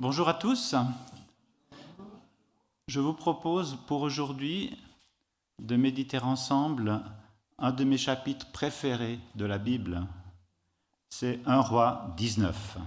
Bonjour 0.00 0.30
à 0.30 0.32
tous. 0.32 0.74
Je 2.88 3.00
vous 3.00 3.12
propose 3.12 3.76
pour 3.86 4.00
aujourd'hui 4.00 4.82
de 5.58 5.76
méditer 5.76 6.18
ensemble 6.18 7.02
un 7.58 7.70
de 7.70 7.84
mes 7.84 7.98
chapitres 7.98 8.50
préférés 8.50 9.20
de 9.34 9.44
la 9.44 9.58
Bible. 9.58 10.06
C'est 11.10 11.38
1 11.44 11.60
roi 11.60 12.14
19. 12.16 12.78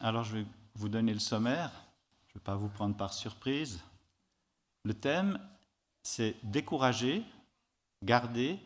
Alors 0.00 0.24
je 0.24 0.36
vais 0.36 0.46
vous 0.74 0.90
donner 0.90 1.14
le 1.14 1.20
sommaire, 1.20 1.70
je 2.26 2.32
ne 2.32 2.34
vais 2.34 2.44
pas 2.44 2.56
vous 2.56 2.68
prendre 2.68 2.98
par 2.98 3.14
surprise. 3.14 3.80
Le 4.84 4.92
thème, 4.92 5.38
c'est 6.02 6.36
décourager, 6.42 7.24
garder, 8.02 8.58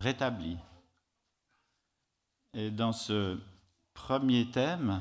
rétablir. 0.00 0.58
Et 2.54 2.70
dans 2.70 2.92
ce 2.92 3.38
premier 3.94 4.50
thème, 4.50 5.00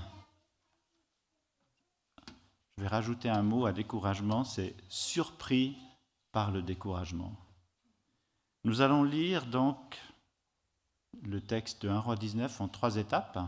je 2.77 2.83
vais 2.83 2.89
rajouter 2.89 3.29
un 3.29 3.41
mot 3.41 3.65
à 3.65 3.73
découragement, 3.73 4.43
c'est 4.43 4.75
surpris 4.87 5.77
par 6.31 6.51
le 6.51 6.61
découragement. 6.61 7.35
Nous 8.63 8.81
allons 8.81 9.03
lire 9.03 9.45
donc 9.45 9.97
le 11.23 11.41
texte 11.41 11.81
de 11.83 11.89
1 11.89 11.99
roi 11.99 12.15
19 12.15 12.61
en 12.61 12.67
trois 12.67 12.97
étapes. 12.97 13.39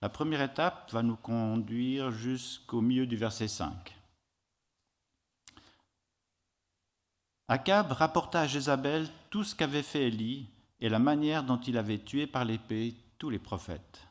La 0.00 0.08
première 0.08 0.42
étape 0.42 0.90
va 0.92 1.02
nous 1.02 1.16
conduire 1.16 2.10
jusqu'au 2.10 2.80
milieu 2.80 3.06
du 3.06 3.16
verset 3.16 3.48
5. 3.48 3.96
Akab 7.48 7.92
rapporta 7.92 8.40
à 8.40 8.46
Jézabel 8.46 9.08
tout 9.32 9.44
ce 9.44 9.54
qu'avait 9.54 9.82
fait 9.82 10.08
Élie 10.08 10.50
et 10.78 10.90
la 10.90 10.98
manière 10.98 11.42
dont 11.42 11.56
il 11.56 11.78
avait 11.78 12.04
tué 12.04 12.26
par 12.26 12.44
l'épée 12.44 12.94
tous 13.16 13.30
les 13.30 13.38
prophètes. 13.38 14.06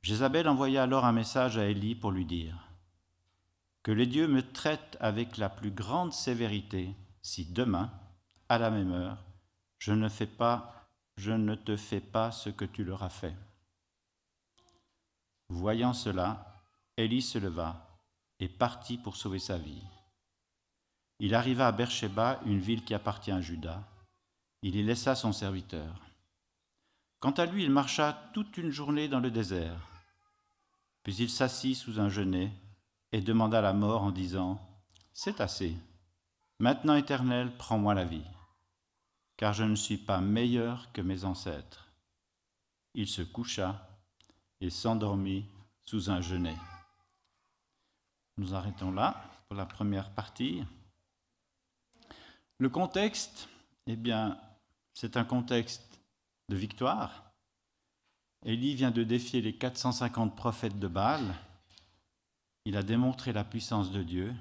Jézabel 0.00 0.48
envoya 0.48 0.84
alors 0.84 1.04
un 1.04 1.10
message 1.12 1.58
à 1.58 1.66
Élie 1.66 1.96
pour 1.96 2.12
lui 2.12 2.24
dire 2.24 2.68
Que 3.82 3.90
les 3.90 4.06
dieux 4.06 4.28
me 4.28 4.42
traitent 4.52 4.96
avec 5.00 5.38
la 5.38 5.48
plus 5.48 5.72
grande 5.72 6.12
sévérité 6.12 6.94
si 7.20 7.44
demain, 7.44 7.90
à 8.48 8.58
la 8.58 8.70
même 8.70 8.92
heure, 8.92 9.18
je 9.78 9.92
ne 9.92 10.08
fais 10.08 10.28
pas, 10.28 10.88
je 11.16 11.32
ne 11.32 11.56
te 11.56 11.76
fais 11.76 12.00
pas 12.00 12.30
ce 12.30 12.48
que 12.48 12.64
tu 12.64 12.84
leur 12.84 13.02
as 13.02 13.10
fait. 13.10 13.34
Voyant 15.48 15.94
cela, 15.94 16.62
Élie 16.96 17.22
se 17.22 17.38
leva 17.38 17.98
et 18.38 18.48
partit 18.48 18.98
pour 18.98 19.16
sauver 19.16 19.40
sa 19.40 19.58
vie. 19.58 19.82
Il 21.18 21.34
arriva 21.34 21.66
à 21.66 21.72
Beersheba, 21.72 22.40
une 22.44 22.60
ville 22.60 22.84
qui 22.84 22.94
appartient 22.94 23.32
à 23.32 23.40
Juda. 23.40 23.82
Il 24.62 24.76
y 24.76 24.82
laissa 24.82 25.14
son 25.14 25.32
serviteur. 25.32 26.06
Quant 27.20 27.30
à 27.32 27.46
lui, 27.46 27.64
il 27.64 27.70
marcha 27.70 28.30
toute 28.34 28.56
une 28.58 28.70
journée 28.70 29.08
dans 29.08 29.20
le 29.20 29.30
désert. 29.30 29.80
Puis 31.02 31.16
il 31.16 31.30
s'assit 31.30 31.76
sous 31.76 32.00
un 32.00 32.08
genêt 32.08 32.52
et 33.12 33.20
demanda 33.20 33.60
la 33.60 33.72
mort 33.72 34.02
en 34.02 34.10
disant 34.10 34.60
C'est 35.14 35.40
assez. 35.40 35.74
Maintenant, 36.58 36.94
Éternel, 36.94 37.56
prends-moi 37.56 37.94
la 37.94 38.04
vie, 38.04 38.24
car 39.36 39.52
je 39.52 39.64
ne 39.64 39.74
suis 39.74 39.98
pas 39.98 40.20
meilleur 40.20 40.90
que 40.92 41.00
mes 41.00 41.24
ancêtres. 41.24 41.88
Il 42.94 43.06
se 43.06 43.22
coucha 43.22 43.88
et 44.60 44.70
s'endormit 44.70 45.46
sous 45.84 46.10
un 46.10 46.20
genêt. 46.20 46.56
Nous 48.38 48.54
arrêtons 48.54 48.90
là 48.90 49.22
pour 49.48 49.56
la 49.56 49.66
première 49.66 50.10
partie. 50.10 50.64
Le 52.58 52.70
contexte, 52.70 53.48
eh 53.86 53.96
bien, 53.96 54.40
c'est 54.94 55.18
un 55.18 55.24
contexte 55.24 56.00
de 56.48 56.56
victoire. 56.56 57.32
Élie 58.44 58.74
vient 58.74 58.90
de 58.90 59.04
défier 59.04 59.42
les 59.42 59.54
450 59.54 60.34
prophètes 60.34 60.78
de 60.78 60.88
Baal. 60.88 61.34
Il 62.64 62.76
a 62.76 62.82
démontré 62.82 63.32
la 63.32 63.44
puissance 63.44 63.90
de 63.90 64.02
Dieu 64.02 64.34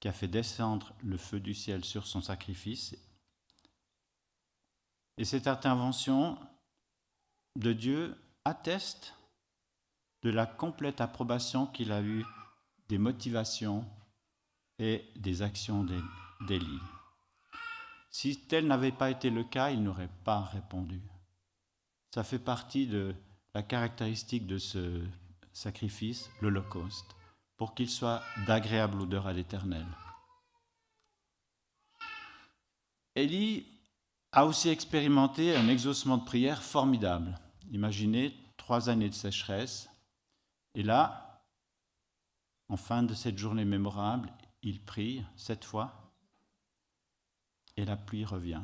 qui 0.00 0.08
a 0.08 0.12
fait 0.12 0.28
descendre 0.28 0.94
le 1.02 1.18
feu 1.18 1.40
du 1.40 1.54
ciel 1.54 1.84
sur 1.84 2.06
son 2.06 2.22
sacrifice. 2.22 2.96
Et 5.18 5.24
cette 5.24 5.48
intervention 5.48 6.38
de 7.56 7.72
Dieu 7.72 8.16
atteste 8.44 9.14
de 10.22 10.30
la 10.30 10.46
complète 10.46 11.00
approbation 11.00 11.66
qu'il 11.66 11.92
a 11.92 12.00
eue 12.00 12.24
des 12.88 12.98
motivations 12.98 13.84
et 14.78 15.04
des 15.16 15.42
actions 15.42 15.84
d'Élie. 16.46 16.80
Si 18.10 18.46
tel 18.46 18.66
n'avait 18.66 18.92
pas 18.92 19.10
été 19.10 19.30
le 19.30 19.44
cas, 19.44 19.70
il 19.70 19.82
n'aurait 19.82 20.10
pas 20.24 20.40
répondu. 20.40 21.02
Ça 22.14 22.24
fait 22.24 22.38
partie 22.38 22.86
de 22.86 23.14
la 23.54 23.62
caractéristique 23.62 24.46
de 24.46 24.58
ce 24.58 25.02
sacrifice, 25.52 26.30
l'Holocauste, 26.40 27.16
pour 27.56 27.74
qu'il 27.74 27.90
soit 27.90 28.22
d'agréable 28.46 29.00
odeur 29.00 29.26
à 29.26 29.32
l'Éternel. 29.32 29.86
Élie 33.14 33.66
a 34.32 34.46
aussi 34.46 34.68
expérimenté 34.68 35.56
un 35.56 35.68
exaucement 35.68 36.18
de 36.18 36.24
prière 36.24 36.62
formidable. 36.62 37.38
Imaginez 37.70 38.34
trois 38.56 38.88
années 38.88 39.08
de 39.08 39.14
sécheresse, 39.14 39.88
et 40.74 40.82
là, 40.82 41.42
en 42.68 42.76
fin 42.76 43.02
de 43.02 43.14
cette 43.14 43.38
journée 43.38 43.64
mémorable, 43.64 44.32
il 44.62 44.80
prie 44.84 45.24
cette 45.36 45.64
fois 45.64 46.07
et 47.78 47.84
la 47.84 47.96
pluie 47.96 48.24
revient. 48.24 48.62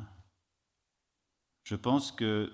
Je 1.62 1.76
pense 1.76 2.12
que 2.12 2.52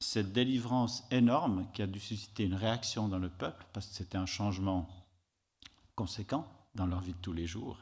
cette 0.00 0.32
délivrance 0.32 1.04
énorme 1.10 1.70
qui 1.72 1.82
a 1.82 1.86
dû 1.86 2.00
susciter 2.00 2.44
une 2.44 2.54
réaction 2.54 3.08
dans 3.08 3.18
le 3.18 3.28
peuple, 3.28 3.64
parce 3.72 3.86
que 3.86 3.94
c'était 3.94 4.18
un 4.18 4.26
changement 4.26 4.88
conséquent 5.94 6.48
dans 6.74 6.86
leur 6.86 7.00
vie 7.00 7.12
de 7.12 7.18
tous 7.18 7.34
les 7.34 7.46
jours, 7.46 7.78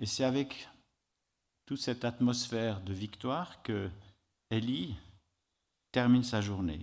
et 0.00 0.06
c'est 0.06 0.24
avec 0.24 0.68
toute 1.66 1.80
cette 1.80 2.04
atmosphère 2.04 2.80
de 2.80 2.92
victoire 2.92 3.62
que 3.62 3.90
Élie 4.50 4.96
termine 5.92 6.22
sa 6.22 6.40
journée. 6.40 6.80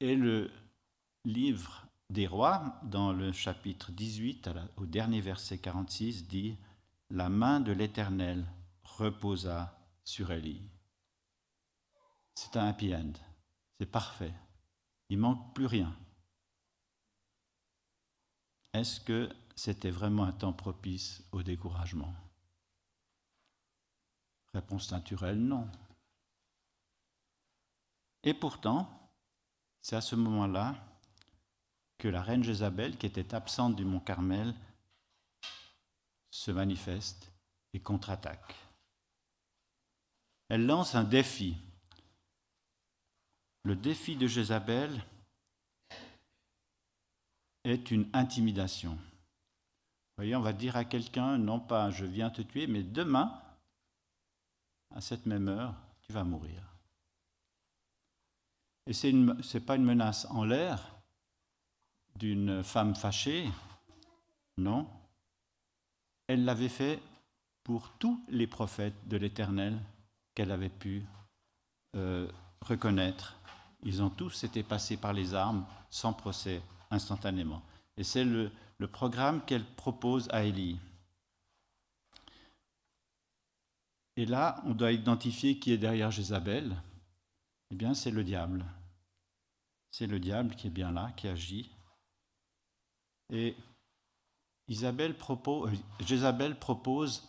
Et 0.00 0.14
le 0.14 0.50
livre 1.24 1.86
des 2.10 2.26
rois, 2.26 2.78
dans 2.82 3.12
le 3.12 3.32
chapitre 3.32 3.92
18, 3.92 4.50
au 4.76 4.86
dernier 4.86 5.20
verset 5.20 5.58
46, 5.58 6.26
dit 6.28 6.56
La 7.10 7.28
main 7.28 7.60
de 7.60 7.72
l'Éternel 7.72 8.44
reposa 8.82 9.78
sur 10.04 10.32
Élie. 10.32 10.68
C'est 12.34 12.56
un 12.56 12.66
happy 12.66 12.94
end, 12.94 13.12
c'est 13.78 13.86
parfait, 13.86 14.34
il 15.08 15.18
manque 15.18 15.54
plus 15.54 15.66
rien. 15.66 15.96
Est-ce 18.72 19.00
que 19.00 19.30
c'était 19.54 19.90
vraiment 19.90 20.24
un 20.24 20.32
temps 20.32 20.52
propice 20.52 21.24
au 21.32 21.42
découragement? 21.42 22.12
Réponse 24.52 24.90
naturelle, 24.90 25.38
non. 25.38 25.70
Et 28.24 28.34
pourtant, 28.34 29.12
c'est 29.80 29.96
à 29.96 30.00
ce 30.00 30.16
moment-là 30.16 30.74
que 31.98 32.08
la 32.08 32.20
reine 32.20 32.42
Jézabel, 32.42 32.98
qui 32.98 33.06
était 33.06 33.34
absente 33.34 33.76
du 33.76 33.84
mont 33.84 34.00
Carmel, 34.00 34.54
se 36.36 36.50
manifeste 36.50 37.32
et 37.72 37.80
contre-attaque. 37.80 38.54
Elle 40.48 40.66
lance 40.66 40.94
un 40.94 41.02
défi. 41.02 41.56
Le 43.62 43.74
défi 43.74 44.16
de 44.16 44.26
Jézabel 44.26 45.02
est 47.64 47.90
une 47.90 48.08
intimidation. 48.12 48.92
Vous 48.92 50.18
voyez, 50.18 50.36
on 50.36 50.42
va 50.42 50.52
dire 50.52 50.76
à 50.76 50.84
quelqu'un, 50.84 51.38
non 51.38 51.58
pas 51.58 51.90
je 51.90 52.04
viens 52.04 52.30
te 52.30 52.42
tuer, 52.42 52.66
mais 52.66 52.82
demain, 52.82 53.42
à 54.94 55.00
cette 55.00 55.26
même 55.26 55.48
heure, 55.48 55.74
tu 56.02 56.12
vas 56.12 56.22
mourir. 56.22 56.62
Et 58.86 58.92
ce 58.92 59.06
n'est 59.06 59.64
pas 59.64 59.76
une 59.76 59.84
menace 59.84 60.26
en 60.26 60.44
l'air, 60.44 60.96
d'une 62.14 62.62
femme 62.62 62.94
fâchée. 62.94 63.50
Non. 64.58 64.88
Elle 66.28 66.44
l'avait 66.44 66.68
fait 66.68 67.00
pour 67.62 67.90
tous 67.98 68.20
les 68.28 68.46
prophètes 68.46 69.08
de 69.08 69.16
l'Éternel 69.16 69.78
qu'elle 70.34 70.50
avait 70.50 70.68
pu 70.68 71.04
euh, 71.96 72.28
reconnaître. 72.60 73.36
Ils 73.82 74.02
ont 74.02 74.10
tous 74.10 74.44
été 74.44 74.62
passés 74.62 74.96
par 74.96 75.12
les 75.12 75.34
armes 75.34 75.64
sans 75.90 76.12
procès 76.12 76.60
instantanément. 76.90 77.62
Et 77.96 78.04
c'est 78.04 78.24
le, 78.24 78.50
programme 78.92 79.44
qu'elle 79.44 79.64
propose 79.64 80.28
à 80.30 80.44
Élie. 80.44 80.78
Et 84.16 84.26
là, 84.26 84.62
on 84.64 84.72
doit 84.72 84.92
identifier 84.92 85.58
qui 85.58 85.72
est 85.72 85.78
derrière 85.78 86.10
Jézabel. 86.10 86.76
Eh 87.70 87.74
bien, 87.74 87.94
c'est 87.94 88.10
le 88.10 88.24
diable. 88.24 88.64
C'est 89.90 90.06
le 90.06 90.18
diable 90.18 90.54
qui 90.54 90.66
est 90.66 90.70
bien 90.70 90.92
là, 90.92 91.12
qui 91.16 91.28
agit. 91.28 91.70
Et 93.32 93.56
Isabelle 94.68 95.16
propose, 95.16 95.72
euh, 95.72 96.04
Jézabel 96.04 96.58
propose 96.58 97.28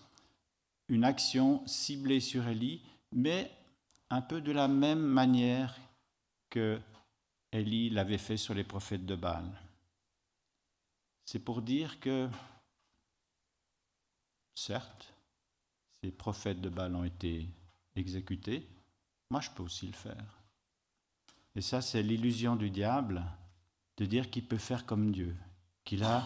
une 0.89 1.03
action 1.03 1.65
ciblée 1.67 2.19
sur 2.19 2.47
Élie, 2.47 2.81
mais 3.11 3.51
un 4.09 4.21
peu 4.21 4.41
de 4.41 4.51
la 4.51 4.67
même 4.67 5.01
manière 5.01 5.77
que 6.49 6.79
Élie 7.51 7.89
l'avait 7.89 8.17
fait 8.17 8.37
sur 8.37 8.53
les 8.53 8.63
prophètes 8.63 9.05
de 9.05 9.15
Baal. 9.15 9.45
C'est 11.25 11.39
pour 11.39 11.61
dire 11.61 11.99
que, 11.99 12.29
certes, 14.55 15.13
ces 16.01 16.11
prophètes 16.11 16.61
de 16.61 16.69
Baal 16.69 16.95
ont 16.95 17.03
été 17.03 17.47
exécutés, 17.95 18.67
moi 19.29 19.41
je 19.41 19.49
peux 19.51 19.63
aussi 19.63 19.87
le 19.87 19.93
faire. 19.93 20.39
Et 21.55 21.61
ça, 21.61 21.81
c'est 21.81 22.03
l'illusion 22.03 22.55
du 22.55 22.69
diable 22.69 23.23
de 23.97 24.05
dire 24.05 24.29
qu'il 24.29 24.45
peut 24.45 24.57
faire 24.57 24.85
comme 24.85 25.11
Dieu, 25.11 25.35
qu'il 25.83 26.03
a 26.03 26.23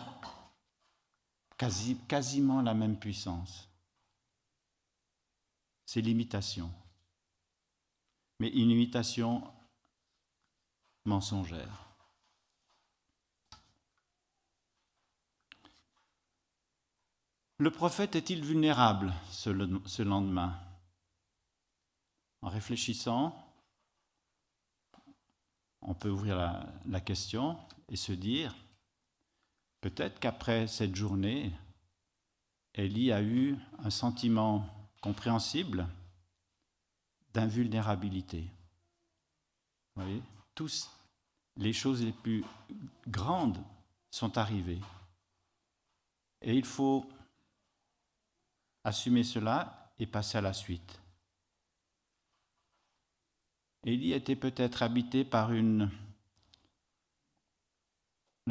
quasi, 1.62 1.96
quasiment 2.08 2.64
la 2.64 2.74
même 2.74 2.98
puissance. 2.98 3.70
C'est 5.86 6.02
l'imitation. 6.02 6.72
Mais 8.40 8.50
une 8.50 8.72
imitation 8.72 9.44
mensongère. 11.06 11.86
Le 17.60 17.70
prophète 17.70 18.16
est-il 18.16 18.44
vulnérable 18.44 19.14
ce 19.30 20.02
lendemain? 20.02 20.60
En 22.42 22.50
réfléchissant, 22.50 23.36
on 25.84 25.94
peut 25.94 26.10
ouvrir 26.10 26.38
la, 26.88 27.02
question 27.02 27.56
et 27.88 27.96
se 27.96 28.14
dire, 28.14 28.56
peut-être 29.82 30.20
qu'après 30.20 30.68
cette 30.68 30.96
journée, 30.96 31.52
Élie 32.76 33.12
a 33.12 33.22
eu 33.22 33.58
un 33.80 33.90
sentiment 33.90 34.66
compréhensible 35.02 35.88
d'invulnérabilité. 37.34 38.42
Vous 39.96 40.04
voyez, 40.04 40.22
tous 40.56 40.90
les 41.58 41.74
choses 41.74 42.04
les 42.04 42.14
plus 42.14 42.46
grandes 43.08 43.62
sont 44.10 44.38
arrivées. 44.38 44.80
Et 46.42 46.56
il 46.56 46.66
faut 46.66 47.06
assumer 48.84 49.24
cela 49.24 49.94
et 50.00 50.06
passer 50.06 50.38
à 50.38 50.42
la 50.42 50.54
suite. 50.54 51.00
Élie 53.84 54.14
était 54.14 54.36
peut-être 54.36 54.84
habité 54.84 55.26
par 55.26 55.52
une, 55.52 55.90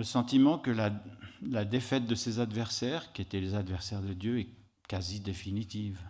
le 0.01 0.05
sentiment 0.05 0.59
que 0.59 0.71
la, 0.71 1.65
défaite 1.67 2.07
de 2.07 2.15
ses 2.15 2.39
adversaires, 2.39 3.13
qui 3.13 3.21
étaient 3.21 3.39
les 3.39 3.55
adversaires 3.55 4.01
de 4.01 4.15
Dieu, 4.15 4.39
est 4.41 4.49
quasi 4.89 5.21
définitive. 5.21 6.01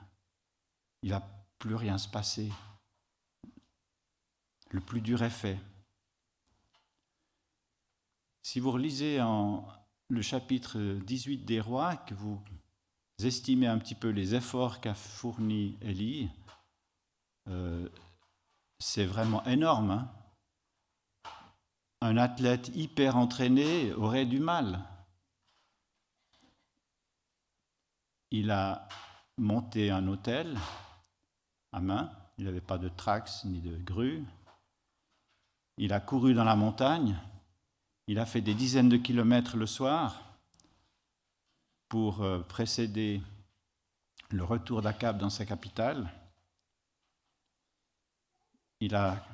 Il 1.03 1.09
ne 1.09 1.15
va 1.15 1.29
plus 1.59 1.75
rien 1.75 1.99
se 1.99 2.09
passer. 2.09 2.53
Le 4.71 4.81
plus 4.81 5.01
dur 5.01 5.25
est 5.25 5.29
fait. 5.29 5.59
Si 8.43 8.61
vous 8.61 8.71
relisez 8.71 9.19
le 10.09 10.23
chapitre 10.23 10.79
18 11.05 11.39
des 11.39 11.61
rois, 11.61 11.97
que 11.97 12.15
vous 12.15 12.41
estimez 13.19 13.67
un 13.67 13.79
petit 13.79 13.97
peu 13.97 14.11
les 14.11 14.37
efforts 14.37 14.81
qu'a 14.81 14.95
fourni 14.95 15.77
Élie, 15.81 16.31
euh, 17.49 17.89
c'est 18.79 19.05
vraiment 19.05 19.45
énorme. 19.47 19.91
Hein. 19.91 20.13
Un 22.01 22.17
athlète 22.17 22.71
hyper 22.75 23.17
entraîné 23.17 23.93
aurait 23.93 24.27
du 24.27 24.41
mal. 24.41 24.85
Il 28.31 28.51
a 28.51 28.89
monté 29.37 29.91
un 29.91 30.07
hôtel 30.07 30.59
à 31.73 31.81
main, 31.81 32.11
il 32.39 32.45
n'avait 32.45 32.61
pas 32.61 32.79
de 32.79 32.89
trax 32.89 33.45
ni 33.45 33.61
de 33.61 33.77
grue. 33.77 34.25
Il 35.77 35.93
a 35.93 36.01
couru 36.01 36.35
dans 36.35 36.45
la 36.45 36.57
montagne, 36.57 37.19
il 38.07 38.19
a 38.19 38.27
fait 38.27 38.41
des 38.41 38.55
dizaines 38.55 38.89
de 38.89 38.97
kilomètres 38.97 39.57
le 39.57 39.67
soir 39.67 40.23
pour 41.89 42.23
euh, 42.23 42.41
précéder 42.41 43.21
le 44.31 44.45
retour 44.45 44.81
d'Akab 44.83 45.19
dans 45.19 45.31
sa 45.31 45.45
capitale. 45.45 46.09
Il 48.81 48.95
a 48.95 49.25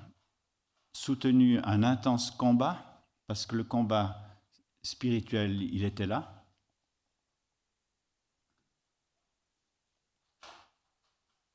soutenu 0.97 1.59
un 1.61 1.83
intense 1.83 2.31
combat, 2.31 3.05
parce 3.27 3.45
que 3.45 3.55
le 3.55 3.65
combat 3.65 4.41
spirituel, 4.83 5.63
il 5.63 5.85
était 5.85 6.07
là. 6.07 6.33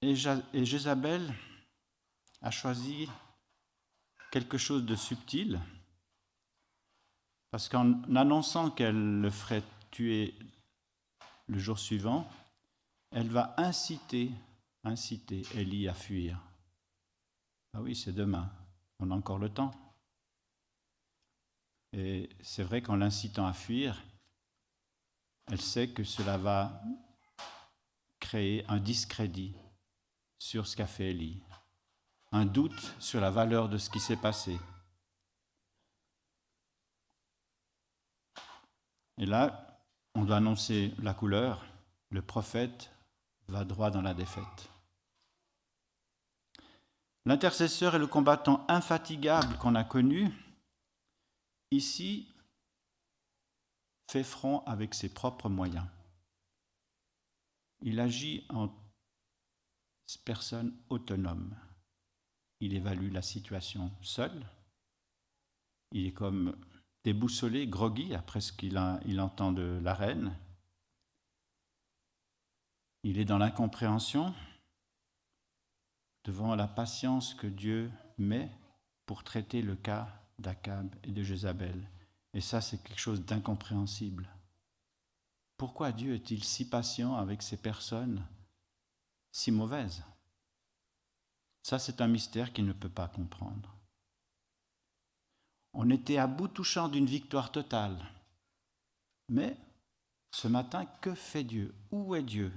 Et 0.04 0.16
Jézabel 0.66 1.34
a 2.42 2.52
choisi 2.52 3.08
quelque 4.32 4.58
chose 4.58 4.86
de 4.86 4.96
subtil, 4.96 5.60
parce 7.50 7.68
qu'en 7.68 8.04
annonçant 8.16 8.72
qu'elle 8.72 9.22
le 9.22 9.30
ferait 9.30 9.64
tuer 9.92 10.36
le 11.48 11.60
jour 11.60 11.78
suivant, 11.80 12.30
elle 13.12 13.30
va 13.30 13.54
inciter, 13.58 14.32
inciter 14.84 15.44
Élie 15.56 15.88
à 15.88 15.94
fuir. 15.94 16.40
Ah 17.74 17.82
oui, 17.82 17.96
c'est 17.96 18.14
demain, 18.14 18.50
on 19.02 19.12
a 19.12 19.16
encore 19.16 19.40
le 19.40 19.50
temps. 19.50 19.72
Et 21.94 22.30
c'est 22.42 22.64
vrai 22.64 22.82
qu'en 22.82 22.96
l'incitant 22.96 23.46
à 23.46 23.54
fuir, 23.54 24.02
elle 25.48 25.60
sait 25.60 25.90
que 25.90 26.04
cela 26.04 26.38
va 26.38 26.82
créer 28.20 28.66
un 28.70 28.80
discrédit 28.80 29.54
sur 30.40 30.68
ce 30.68 30.78
qu'a 30.78 30.88
fait 30.88 31.10
Élie, 31.10 31.44
un 32.32 32.46
doute 32.46 32.96
sur 33.00 33.20
la 33.20 33.32
valeur 33.32 33.68
de 33.68 33.78
ce 33.78 33.90
qui 33.90 34.00
s'est 34.00 34.16
passé. 34.16 34.58
Et 39.18 39.26
là, 39.26 39.68
on 40.16 40.24
doit 40.24 40.38
annoncer 40.38 40.94
la 41.00 41.14
couleur, 41.14 41.66
le 42.10 42.22
prophète 42.22 42.92
va 43.48 43.66
droit 43.66 43.92
dans 43.92 44.02
la 44.02 44.14
défaite. 44.14 44.71
L'intercesseur 47.26 47.96
et 47.96 48.00
le 48.00 48.08
combattant 48.08 48.66
infatigable 48.68 49.58
qu'on 49.58 49.76
a 49.76 49.84
connu, 49.84 50.32
ici, 51.70 52.28
fait 54.10 54.24
front 54.24 54.64
avec 54.66 54.94
ses 54.94 55.14
propres 55.14 55.50
moyens. 55.50 55.86
Il 57.82 58.00
agit 58.00 58.46
en 58.50 58.70
personne 60.26 60.76
autonome. 60.90 61.56
Il 62.60 62.74
évalue 62.74 63.12
la 63.12 63.22
situation 63.22 63.92
seul. 64.02 64.46
Il 65.92 66.06
est 66.06 66.14
comme 66.14 66.56
déboussolé, 67.04 67.68
groggy, 67.68 68.14
après 68.14 68.42
ce 68.42 68.52
qu'il 68.52 68.80
il 69.06 69.20
entend 69.20 69.52
de 69.52 69.80
la 69.84 69.94
reine. 69.94 70.36
Il 73.04 73.18
est 73.18 73.26
dans 73.26 73.40
l'incompréhension 73.40 74.34
devant 76.24 76.56
la 76.56 76.68
patience 76.68 77.34
que 77.34 77.48
Dieu 77.48 77.92
met 78.18 78.52
pour 79.06 79.24
traiter 79.24 79.62
le 79.62 79.76
cas 79.76 80.08
d'Akab 80.40 80.94
et 81.04 81.12
de 81.12 81.24
Jézabel. 81.24 81.90
Et 82.34 82.42
ça, 82.42 82.62
c'est 82.62 82.82
quelque 82.82 83.00
chose 83.00 83.26
d'incompréhensible. 83.26 84.30
Pourquoi 85.58 85.92
Dieu 85.92 86.16
est-il 86.16 86.44
si 86.44 86.68
patient 86.68 87.16
avec 87.16 87.42
ces 87.42 87.58
personnes 87.58 88.26
si 89.32 89.52
mauvaises? 89.52 90.04
Ça, 91.64 91.78
c'est 91.78 92.02
un 92.02 92.08
mystère 92.08 92.54
qu'il 92.54 92.66
ne 92.66 92.74
peut 92.74 92.90
pas 92.90 93.08
comprendre. 93.08 93.76
On 95.74 95.90
était 95.90 96.18
à 96.18 96.28
bout 96.28 96.48
touchant 96.48 96.90
d'une 96.90 97.06
victoire 97.06 97.52
totale. 97.52 97.98
Mais 99.30 99.56
ce 100.32 100.48
matin, 100.48 100.86
que 101.02 101.14
fait 101.14 101.44
Dieu? 101.44 101.74
Où 101.92 102.16
est 102.16 102.24
Dieu? 102.24 102.52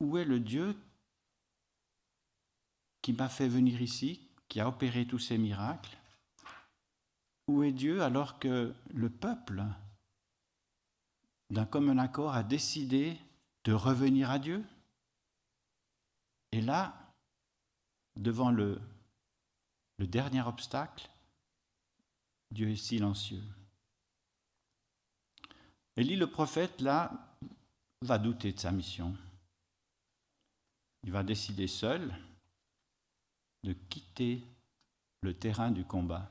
Où 0.00 0.18
est 0.18 0.24
le 0.24 0.40
Dieu 0.40 0.76
qui 3.02 3.12
m'a 3.12 3.28
fait 3.28 3.48
venir 3.48 3.80
ici, 3.80 4.20
qui 4.48 4.60
a 4.60 4.68
opéré 4.68 5.06
tous 5.06 5.18
ces 5.18 5.38
miracles 5.38 5.96
Où 7.48 7.62
est 7.62 7.72
Dieu 7.72 8.02
alors 8.02 8.38
que 8.38 8.74
le 8.92 9.10
peuple, 9.10 9.62
d'un 11.50 11.66
commun 11.66 11.98
accord, 11.98 12.34
a 12.34 12.42
décidé 12.42 13.16
de 13.64 13.72
revenir 13.72 14.30
à 14.30 14.38
Dieu? 14.38 14.64
Et 16.52 16.60
là, 16.60 17.00
devant 18.16 18.50
le, 18.50 18.80
dernier 19.98 20.42
obstacle, 20.42 21.08
Dieu 22.50 22.70
est 22.70 22.76
silencieux. 22.76 23.42
Élie 25.96 26.16
le 26.16 26.26
prophète, 26.26 26.80
là, 26.80 27.36
va 28.02 28.18
douter 28.18 28.52
de 28.52 28.58
sa 28.58 28.72
mission. 28.72 29.14
Il 31.04 31.12
va 31.12 31.22
décider 31.22 31.66
seul 31.66 32.14
de 33.62 33.72
quitter 33.72 34.42
le 35.22 35.34
terrain 35.38 35.70
du 35.70 35.84
combat 35.84 36.30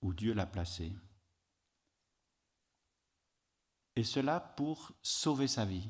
où 0.00 0.12
Dieu 0.12 0.34
l'a 0.34 0.46
placé. 0.46 0.92
Et 3.96 4.04
cela 4.04 4.40
pour 4.40 4.92
sauver 5.02 5.48
sa 5.48 5.64
vie. 5.64 5.88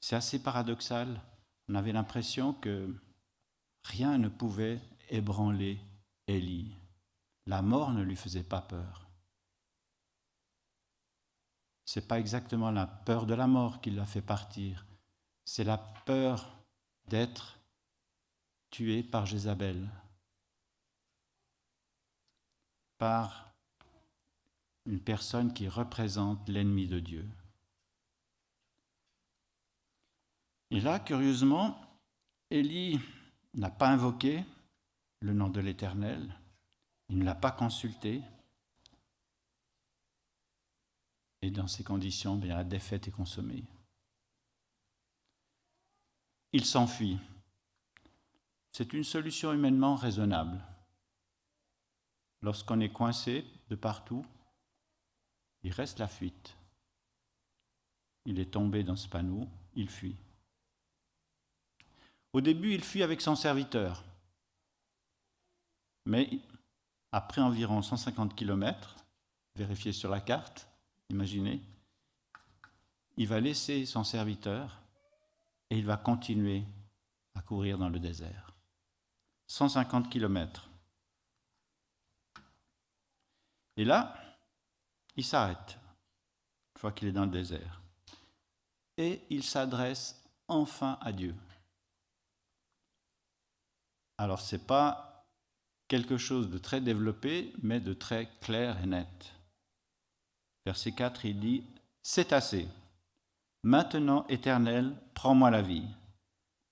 C'est 0.00 0.16
assez 0.16 0.42
paradoxal. 0.42 1.20
On 1.68 1.74
avait 1.74 1.92
l'impression 1.92 2.54
que 2.54 2.94
rien 3.84 4.18
ne 4.18 4.28
pouvait 4.28 4.80
ébranler 5.10 5.80
Élie. 6.26 6.74
La 7.46 7.62
mort 7.62 7.92
ne 7.92 8.02
lui 8.02 8.16
faisait 8.16 8.44
pas 8.44 8.60
peur. 8.60 9.08
C'est 11.84 12.06
pas 12.06 12.20
exactement 12.20 12.70
la 12.70 12.86
peur 12.86 13.26
de 13.26 13.34
la 13.34 13.46
mort 13.46 13.80
qui 13.80 13.90
l'a 13.90 14.06
fait 14.06 14.22
partir, 14.22 14.86
c'est 15.44 15.64
la 15.64 15.78
peur 15.78 16.56
d'être 17.08 17.58
tué 18.72 19.02
par 19.04 19.26
Jézabel, 19.26 19.88
par 22.98 23.52
une 24.86 25.00
personne 25.00 25.52
qui 25.52 25.68
représente 25.68 26.48
l'ennemi 26.48 26.88
de 26.88 26.98
Dieu. 26.98 27.28
Et 30.70 30.80
là, 30.80 30.98
curieusement, 30.98 31.78
Élie 32.50 32.98
n'a 33.54 33.70
pas 33.70 33.88
invoqué 33.88 34.44
le 35.20 35.34
nom 35.34 35.50
de 35.50 35.60
l'Éternel, 35.60 36.34
il 37.10 37.18
ne 37.18 37.24
l'a 37.24 37.34
pas 37.34 37.52
consulté, 37.52 38.22
et 41.42 41.50
dans 41.50 41.68
ces 41.68 41.84
conditions, 41.84 42.36
bien, 42.36 42.56
la 42.56 42.64
défaite 42.64 43.06
est 43.08 43.12
consommée. 43.12 43.64
Il 46.52 46.64
s'enfuit. 46.64 47.18
C'est 48.72 48.94
une 48.94 49.04
solution 49.04 49.52
humainement 49.52 49.96
raisonnable. 49.96 50.58
Lorsqu'on 52.40 52.80
est 52.80 52.92
coincé 52.92 53.44
de 53.68 53.76
partout, 53.76 54.24
il 55.62 55.72
reste 55.72 55.98
la 55.98 56.08
fuite. 56.08 56.56
Il 58.24 58.40
est 58.40 58.50
tombé 58.50 58.82
dans 58.82 58.96
ce 58.96 59.08
panneau, 59.08 59.46
il 59.74 59.90
fuit. 59.90 60.16
Au 62.32 62.40
début, 62.40 62.72
il 62.72 62.82
fuit 62.82 63.02
avec 63.02 63.20
son 63.20 63.36
serviteur. 63.36 64.02
Mais 66.06 66.40
après 67.12 67.42
environ 67.42 67.82
150 67.82 68.34
km, 68.34 68.96
vérifié 69.54 69.92
sur 69.92 70.10
la 70.10 70.20
carte, 70.20 70.66
imaginez, 71.10 71.60
il 73.18 73.28
va 73.28 73.38
laisser 73.38 73.84
son 73.84 74.02
serviteur 74.02 74.80
et 75.68 75.76
il 75.78 75.84
va 75.84 75.98
continuer 75.98 76.64
à 77.34 77.42
courir 77.42 77.76
dans 77.76 77.90
le 77.90 78.00
désert. 78.00 78.51
150 79.52 80.08
km. 80.08 80.70
Et 83.76 83.84
là, 83.84 84.16
il 85.14 85.22
s'arrête, 85.22 85.78
une 86.74 86.80
fois 86.80 86.92
qu'il 86.92 87.08
est 87.08 87.12
dans 87.12 87.26
le 87.26 87.30
désert. 87.30 87.82
Et 88.96 89.20
il 89.28 89.42
s'adresse 89.42 90.24
enfin 90.48 90.98
à 91.02 91.12
Dieu. 91.12 91.34
Alors, 94.16 94.40
ce 94.40 94.56
n'est 94.56 94.62
pas 94.62 95.26
quelque 95.86 96.16
chose 96.16 96.48
de 96.48 96.56
très 96.56 96.80
développé, 96.80 97.52
mais 97.62 97.80
de 97.80 97.92
très 97.92 98.30
clair 98.40 98.82
et 98.82 98.86
net. 98.86 99.34
Verset 100.64 100.92
4, 100.92 101.26
il 101.26 101.40
dit, 101.40 101.64
C'est 102.02 102.32
assez. 102.32 102.66
Maintenant, 103.64 104.26
Éternel, 104.28 104.96
prends-moi 105.12 105.50
la 105.50 105.60
vie, 105.60 105.86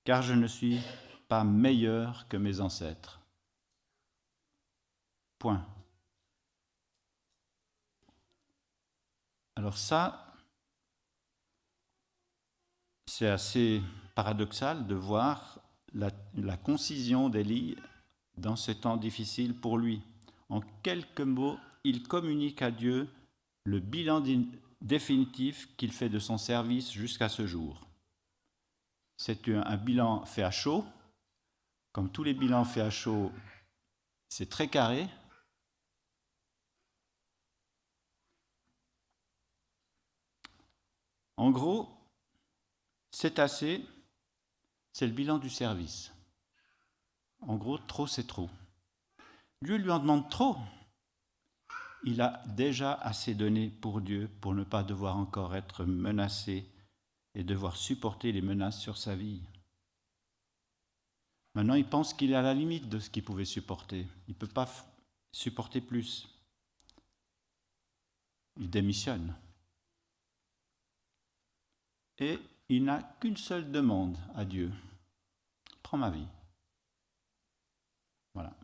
car 0.04 0.22
je 0.22 0.32
ne 0.32 0.46
suis 0.46 0.80
pas 1.30 1.44
meilleur 1.44 2.26
que 2.26 2.36
mes 2.36 2.60
ancêtres. 2.60 3.20
Point. 5.38 5.64
Alors 9.54 9.78
ça, 9.78 10.34
c'est 13.06 13.28
assez 13.28 13.80
paradoxal 14.16 14.88
de 14.88 14.96
voir 14.96 15.60
la, 15.94 16.10
concision 16.56 17.28
d'Élie 17.28 17.76
dans 18.36 18.56
ce 18.56 18.72
temps 18.72 18.96
difficile 18.96 19.54
pour 19.54 19.78
lui. 19.78 20.02
En 20.48 20.60
quelques 20.82 21.20
mots, 21.20 21.58
il 21.84 22.02
communique 22.02 22.60
à 22.60 22.72
Dieu 22.72 23.08
le 23.62 23.78
bilan 23.78 24.20
définitif 24.80 25.68
qu'il 25.76 25.92
fait 25.92 26.08
de 26.08 26.18
son 26.18 26.38
service 26.38 26.90
jusqu'à 26.90 27.28
ce 27.28 27.46
jour. 27.46 27.86
C'est 29.16 29.48
un 29.48 29.76
bilan 29.76 30.24
fait 30.24 30.42
à 30.42 30.50
chaud. 30.50 30.84
Comme 31.92 32.10
tous 32.10 32.24
les 32.24 32.34
bilans 32.34 32.64
faits 32.64 32.84
à 32.84 32.90
chaud, 32.90 33.32
c'est 34.28 34.48
très 34.48 34.68
carré. 34.68 35.08
En 41.36 41.50
gros, 41.50 41.88
c'est 43.10 43.38
assez 43.38 43.84
c'est 44.92 45.06
le 45.06 45.12
bilan 45.12 45.38
du 45.38 45.50
service. 45.50 46.12
En 47.40 47.56
gros, 47.56 47.78
trop, 47.78 48.06
c'est 48.06 48.26
trop. 48.26 48.50
Dieu 49.62 49.76
lui 49.76 49.90
en 49.90 49.98
demande 49.98 50.28
trop. 50.28 50.56
Il 52.04 52.20
a 52.20 52.42
déjà 52.48 52.92
assez 52.94 53.34
donné 53.34 53.68
pour 53.68 54.00
Dieu 54.00 54.28
pour 54.40 54.54
ne 54.54 54.64
pas 54.64 54.82
devoir 54.82 55.16
encore 55.16 55.54
être 55.54 55.84
menacé 55.84 56.66
et 57.34 57.44
devoir 57.44 57.76
supporter 57.76 58.32
les 58.32 58.42
menaces 58.42 58.80
sur 58.80 58.96
sa 58.96 59.14
vie. 59.14 59.42
Maintenant, 61.54 61.74
il 61.74 61.88
pense 61.88 62.14
qu'il 62.14 62.30
est 62.30 62.36
à 62.36 62.42
la 62.42 62.54
limite 62.54 62.88
de 62.88 63.00
ce 63.00 63.10
qu'il 63.10 63.24
pouvait 63.24 63.44
supporter. 63.44 64.06
Il 64.28 64.34
ne 64.34 64.38
peut 64.38 64.46
pas 64.46 64.68
supporter 65.32 65.80
plus. 65.80 66.28
Il 68.56 68.70
démissionne. 68.70 69.34
Et 72.18 72.38
il 72.68 72.84
n'a 72.84 73.02
qu'une 73.20 73.36
seule 73.36 73.70
demande 73.72 74.16
à 74.34 74.44
Dieu. 74.44 74.70
Prends 75.82 75.98
ma 75.98 76.10
vie. 76.10 76.26
Voilà. 78.34 78.54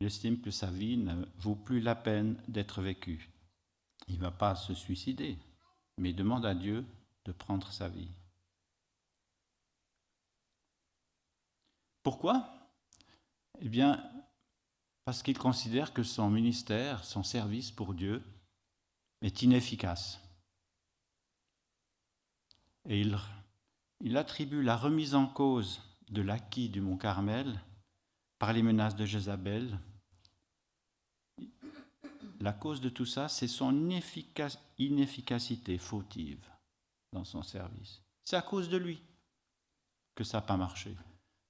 Il 0.00 0.06
estime 0.06 0.40
que 0.40 0.50
sa 0.50 0.70
vie 0.70 0.96
ne 0.96 1.26
vaut 1.36 1.56
plus 1.56 1.80
la 1.80 1.94
peine 1.94 2.42
d'être 2.48 2.80
vécue. 2.80 3.28
Il 4.08 4.14
ne 4.16 4.20
va 4.20 4.30
pas 4.30 4.56
se 4.56 4.72
suicider, 4.72 5.36
mais 5.98 6.10
il 6.10 6.16
demande 6.16 6.46
à 6.46 6.54
Dieu 6.54 6.86
de 7.26 7.32
prendre 7.32 7.70
sa 7.70 7.88
vie. 7.88 8.08
Pourquoi? 12.02 12.52
Eh 13.60 13.68
bien, 13.68 14.02
parce 15.04 15.22
qu'il 15.22 15.38
considère 15.38 15.92
que 15.92 16.02
son 16.02 16.30
ministère, 16.30 17.04
son 17.04 17.22
service 17.22 17.70
pour 17.70 17.94
Dieu 17.94 18.22
est 19.22 19.42
inefficace 19.42 20.20
et 22.88 23.02
il, 24.00 24.16
attribue 24.16 24.62
la 24.62 24.76
remise 24.76 25.14
en 25.14 25.26
cause 25.26 25.80
de 26.08 26.22
l'acquis 26.22 26.68
du 26.68 26.80
mont 26.80 26.96
Carmel 26.96 27.60
par 28.38 28.52
les 28.52 28.62
menaces 28.62 28.96
de 28.96 29.04
Jézabel. 29.04 29.78
La 32.40 32.52
cause 32.52 32.80
de 32.80 32.88
tout 32.88 33.06
ça, 33.06 33.28
c'est 33.28 33.48
son 33.48 33.90
inefficacité 34.78 35.78
fautive 35.78 36.44
dans 37.12 37.24
son 37.24 37.42
service. 37.42 38.02
C'est 38.24 38.36
à 38.36 38.42
cause 38.42 38.68
de 38.70 38.78
lui 38.78 39.02
que 40.14 40.24
ça 40.24 40.38
n'a 40.38 40.42
pas 40.42 40.56
marché. 40.56 40.96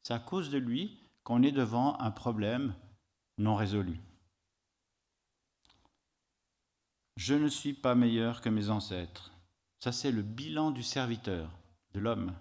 C'est 0.03 0.15
à 0.15 0.19
cause 0.19 0.51
de 0.51 0.59
lui 0.59 0.99
qu'on 1.25 1.43
est 1.43 1.53
devant 1.53 1.99
un 2.01 2.11
problème 2.11 2.75
non 3.39 3.55
résolu. 3.55 4.01
Je 7.17 7.35
ne 7.35 7.49
suis 7.49 7.75
pas 7.75 7.95
meilleur 7.95 8.41
que 8.41 8.49
mes 8.49 8.71
ancêtres. 8.71 9.33
Ça, 9.79 9.93
c'est 9.93 10.11
le 10.13 10.23
bilan 10.23 10.71
du 10.71 10.83
serviteur, 10.83 11.51
de 11.93 12.01
l'homme. 12.01 12.35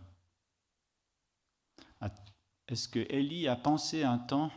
Est-ce 2.70 2.88
que 2.88 3.06
Élie 3.12 3.48
a 3.48 3.56
pensé 3.56 4.04
un 4.04 4.20
temps 4.20 4.52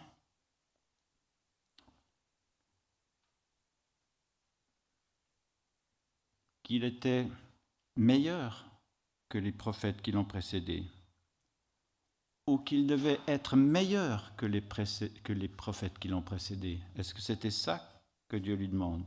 qu'il 6.63 6.85
était 6.85 7.27
meilleur 7.97 8.67
que 9.31 9.39
les 9.39 9.51
prophètes 9.51 10.03
qui 10.03 10.13
l'ont 10.13 10.27
précédé? 10.27 10.85
Ou 12.47 12.59
qu'il 12.59 12.87
devait 12.87 13.21
être 13.27 13.57
meilleur 13.57 14.35
que 14.37 14.47
les, 14.47 15.49
prophètes 15.49 15.99
qui 15.99 16.09
l'ont 16.09 16.23
précédé? 16.23 16.81
Est-ce 16.97 17.15
que 17.15 17.21
c'était 17.21 17.51
ça 17.51 18.03
que 18.29 18.37
Dieu 18.37 18.55
lui 18.55 18.69
demande? 18.69 19.05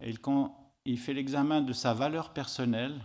Et 0.00 0.14
il 0.84 0.98
fait 0.98 1.14
l'examen 1.14 1.60
de 1.60 1.72
sa 1.72 1.92
valeur 1.92 2.32
personnelle 2.32 3.00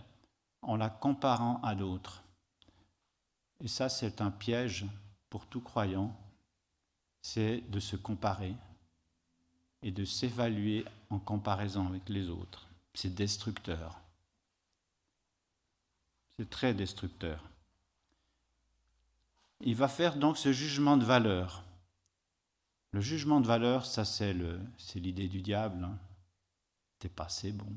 en 0.62 0.76
la 0.76 0.88
comparant 0.88 1.60
à 1.62 1.74
d'autres. 1.74 2.22
Et 3.60 3.68
ça, 3.68 3.88
c'est 3.88 4.20
un 4.20 4.30
piège 4.30 4.86
pour 5.28 5.46
tout 5.46 5.60
croyant, 5.60 6.14
c'est 7.22 7.62
de 7.70 7.80
se 7.80 7.96
comparer 7.96 8.54
et 9.82 9.90
de 9.90 10.04
s'évaluer 10.04 10.84
en 11.10 11.18
comparaison 11.18 11.86
avec 11.86 12.08
les 12.08 12.30
autres. 12.30 12.66
C'est 12.94 13.14
destructeur. 13.14 13.98
C'est 16.38 16.48
très 16.48 16.74
destructeur. 16.74 17.42
Il 19.66 19.74
va 19.74 19.88
faire 19.88 20.16
donc 20.16 20.36
ce 20.38 20.52
jugement 20.52 20.96
de 20.96 21.04
valeur. 21.04 21.64
Le 22.92 23.00
jugement 23.00 23.40
de 23.40 23.46
valeur, 23.46 23.86
ça 23.86 24.04
c'est 24.04 24.34
l'idée 24.94 25.28
du 25.28 25.42
diable. 25.42 25.82
Hein 25.84 25.98
t'es 27.04 27.08
passé 27.10 27.52
bon, 27.52 27.70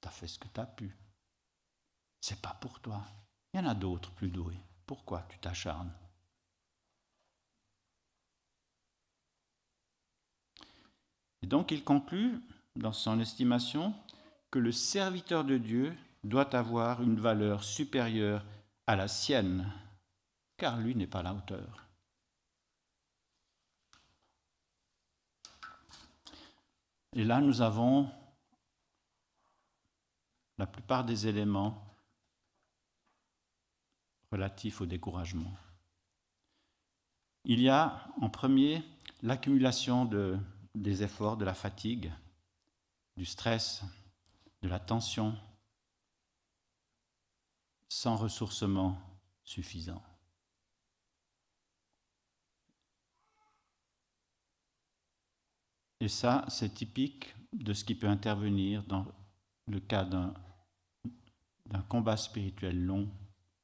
t'as 0.00 0.08
fait 0.08 0.26
ce 0.26 0.38
que 0.38 0.48
t'as 0.48 0.64
pu, 0.64 0.96
c'est 2.22 2.40
pas 2.40 2.56
pour 2.60 2.80
toi. 2.80 3.02
Il 3.52 3.60
y 3.60 3.62
en 3.62 3.68
a 3.68 3.74
d'autres 3.74 4.10
plus 4.12 4.30
doués. 4.30 4.56
Pourquoi 4.86 5.26
tu 5.28 5.38
t'acharnes? 5.38 5.92
Et 11.42 11.46
donc 11.46 11.70
il 11.70 11.84
conclut, 11.84 12.40
dans 12.76 12.94
son 12.94 13.20
estimation, 13.20 13.94
que 14.50 14.58
le 14.58 14.72
serviteur 14.72 15.44
de 15.44 15.58
Dieu 15.58 15.94
doit 16.24 16.54
avoir 16.56 17.02
une 17.02 17.20
valeur 17.20 17.62
supérieure 17.62 18.44
à 18.86 18.96
la 18.96 19.08
sienne, 19.08 19.70
car 20.60 20.76
lui 20.76 20.94
n'est 20.94 21.06
pas 21.06 21.20
à 21.20 21.22
la 21.22 21.32
hauteur. 21.32 21.86
Et 27.14 27.24
là, 27.24 27.40
nous 27.40 27.62
avons 27.62 28.12
la 30.58 30.66
plupart 30.66 31.06
des 31.06 31.26
éléments 31.26 31.82
relatifs 34.30 34.82
au 34.82 34.86
découragement. 34.86 35.56
Il 37.46 37.62
y 37.62 37.70
a 37.70 38.06
en 38.20 38.28
premier 38.28 38.84
l'accumulation 39.22 40.04
de, 40.04 40.38
des 40.74 41.02
efforts, 41.02 41.38
de 41.38 41.46
la 41.46 41.54
fatigue, 41.54 42.12
du 43.16 43.24
stress, 43.24 43.82
de 44.60 44.68
la 44.68 44.78
tension, 44.78 45.34
sans 47.88 48.16
ressourcement 48.16 49.00
suffisant. 49.42 50.02
Et 56.00 56.08
ça, 56.08 56.44
c'est 56.48 56.74
typique 56.74 57.34
de 57.52 57.72
ce 57.72 57.84
qui 57.84 57.94
peut 57.94 58.08
intervenir 58.08 58.82
dans 58.84 59.06
le 59.66 59.80
cas 59.80 60.04
d'un 60.04 60.32
combat 61.88 62.16
spirituel 62.16 62.84
long, 62.84 63.08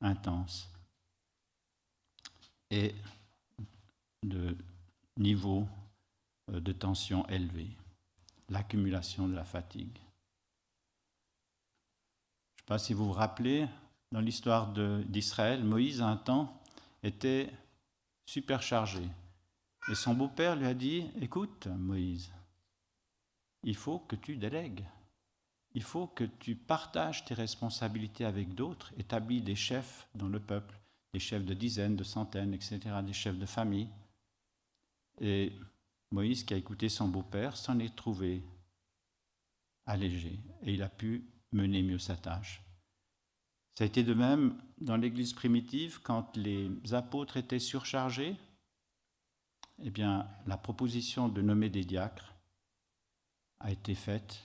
intense, 0.00 0.70
et 2.70 2.94
de 4.22 4.56
niveau 5.16 5.66
euh, 6.50 6.60
de 6.60 6.72
tension 6.72 7.26
élevé, 7.28 7.68
l'accumulation 8.48 9.28
de 9.28 9.34
la 9.34 9.44
fatigue. 9.44 9.96
Je 9.96 10.00
ne 12.52 12.58
sais 12.58 12.66
pas 12.66 12.78
si 12.78 12.92
vous 12.92 13.06
vous 13.06 13.12
rappelez, 13.12 13.66
dans 14.12 14.20
l'histoire 14.20 14.72
d'Israël, 14.72 15.64
Moïse, 15.64 16.02
un 16.02 16.16
temps, 16.16 16.60
était 17.02 17.50
superchargé. 18.26 19.02
Et 19.88 19.94
son 19.94 20.14
beau-père 20.14 20.56
lui 20.56 20.66
a 20.66 20.74
dit, 20.74 21.10
écoute, 21.20 21.68
Moïse, 21.68 22.32
il 23.62 23.76
faut 23.76 24.00
que 24.00 24.16
tu 24.16 24.36
délègues. 24.36 24.84
Il 25.74 25.82
faut 25.82 26.06
que 26.06 26.24
tu 26.24 26.56
partages 26.56 27.24
tes 27.24 27.34
responsabilités 27.34 28.24
avec 28.24 28.54
d'autres, 28.54 28.92
établis 28.98 29.42
des 29.42 29.54
chefs 29.54 30.08
dans 30.14 30.28
le 30.28 30.40
peuple, 30.40 30.80
des 31.12 31.20
chefs 31.20 31.44
de 31.44 31.54
dizaines, 31.54 31.96
de 31.96 32.04
centaines, 32.04 32.54
etc., 32.54 32.80
des 33.04 33.12
chefs 33.12 33.38
de 33.38 33.46
famille. 33.46 33.88
Et 35.20 35.52
Moïse, 36.10 36.44
qui 36.44 36.54
a 36.54 36.56
écouté 36.56 36.88
son 36.88 37.08
beau-père, 37.08 37.56
s'en 37.56 37.78
est 37.78 37.94
trouvé 37.94 38.42
allégé 39.86 40.40
et 40.62 40.74
il 40.74 40.82
a 40.82 40.88
pu 40.88 41.24
mener 41.52 41.82
mieux 41.82 41.98
sa 41.98 42.16
tâche. 42.16 42.62
Ça 43.74 43.84
a 43.84 43.86
été 43.86 44.02
de 44.02 44.14
même 44.14 44.60
dans 44.78 44.96
l'Église 44.96 45.32
primitive, 45.32 46.00
quand 46.02 46.36
les 46.36 46.70
apôtres 46.92 47.36
étaient 47.36 47.58
surchargés, 47.58 48.36
eh 49.82 49.90
bien, 49.90 50.26
la 50.46 50.56
proposition 50.56 51.28
de 51.28 51.42
nommer 51.42 51.68
des 51.68 51.84
diacres 51.84 52.34
a 53.60 53.70
été 53.70 53.94
faite 53.94 54.42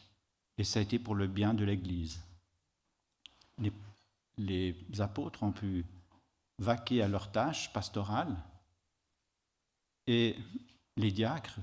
et 0.57 0.63
ça 0.63 0.79
a 0.79 0.83
été 0.83 0.99
pour 0.99 1.15
le 1.15 1.27
bien 1.27 1.53
de 1.53 1.63
l'Église. 1.63 2.21
Les, 4.37 4.75
apôtres 4.99 5.43
ont 5.43 5.51
pu 5.51 5.85
vaquer 6.59 7.01
à 7.01 7.07
leurs 7.07 7.31
tâches 7.31 7.71
pastorales 7.73 8.35
et 10.07 10.35
les 10.97 11.11
diacres, 11.11 11.59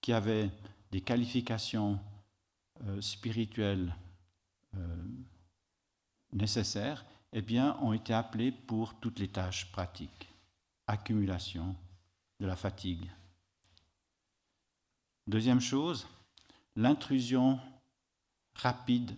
qui 0.00 0.12
avaient 0.12 0.50
des 0.90 1.00
qualifications 1.00 1.98
euh, 2.84 3.00
spirituelles 3.00 3.94
euh, 4.76 5.02
nécessaires, 6.32 7.04
eh 7.32 7.42
bien, 7.42 7.76
ont 7.80 7.92
été 7.92 8.12
appelés 8.12 8.52
pour 8.52 8.94
toutes 9.00 9.18
les 9.18 9.28
tâches 9.28 9.70
pratiques, 9.72 10.28
accumulation 10.86 11.74
de 12.42 12.46
la 12.48 12.56
fatigue. 12.56 13.08
Deuxième 15.28 15.60
chose, 15.60 16.08
l'intrusion 16.74 17.60
rapide 18.56 19.16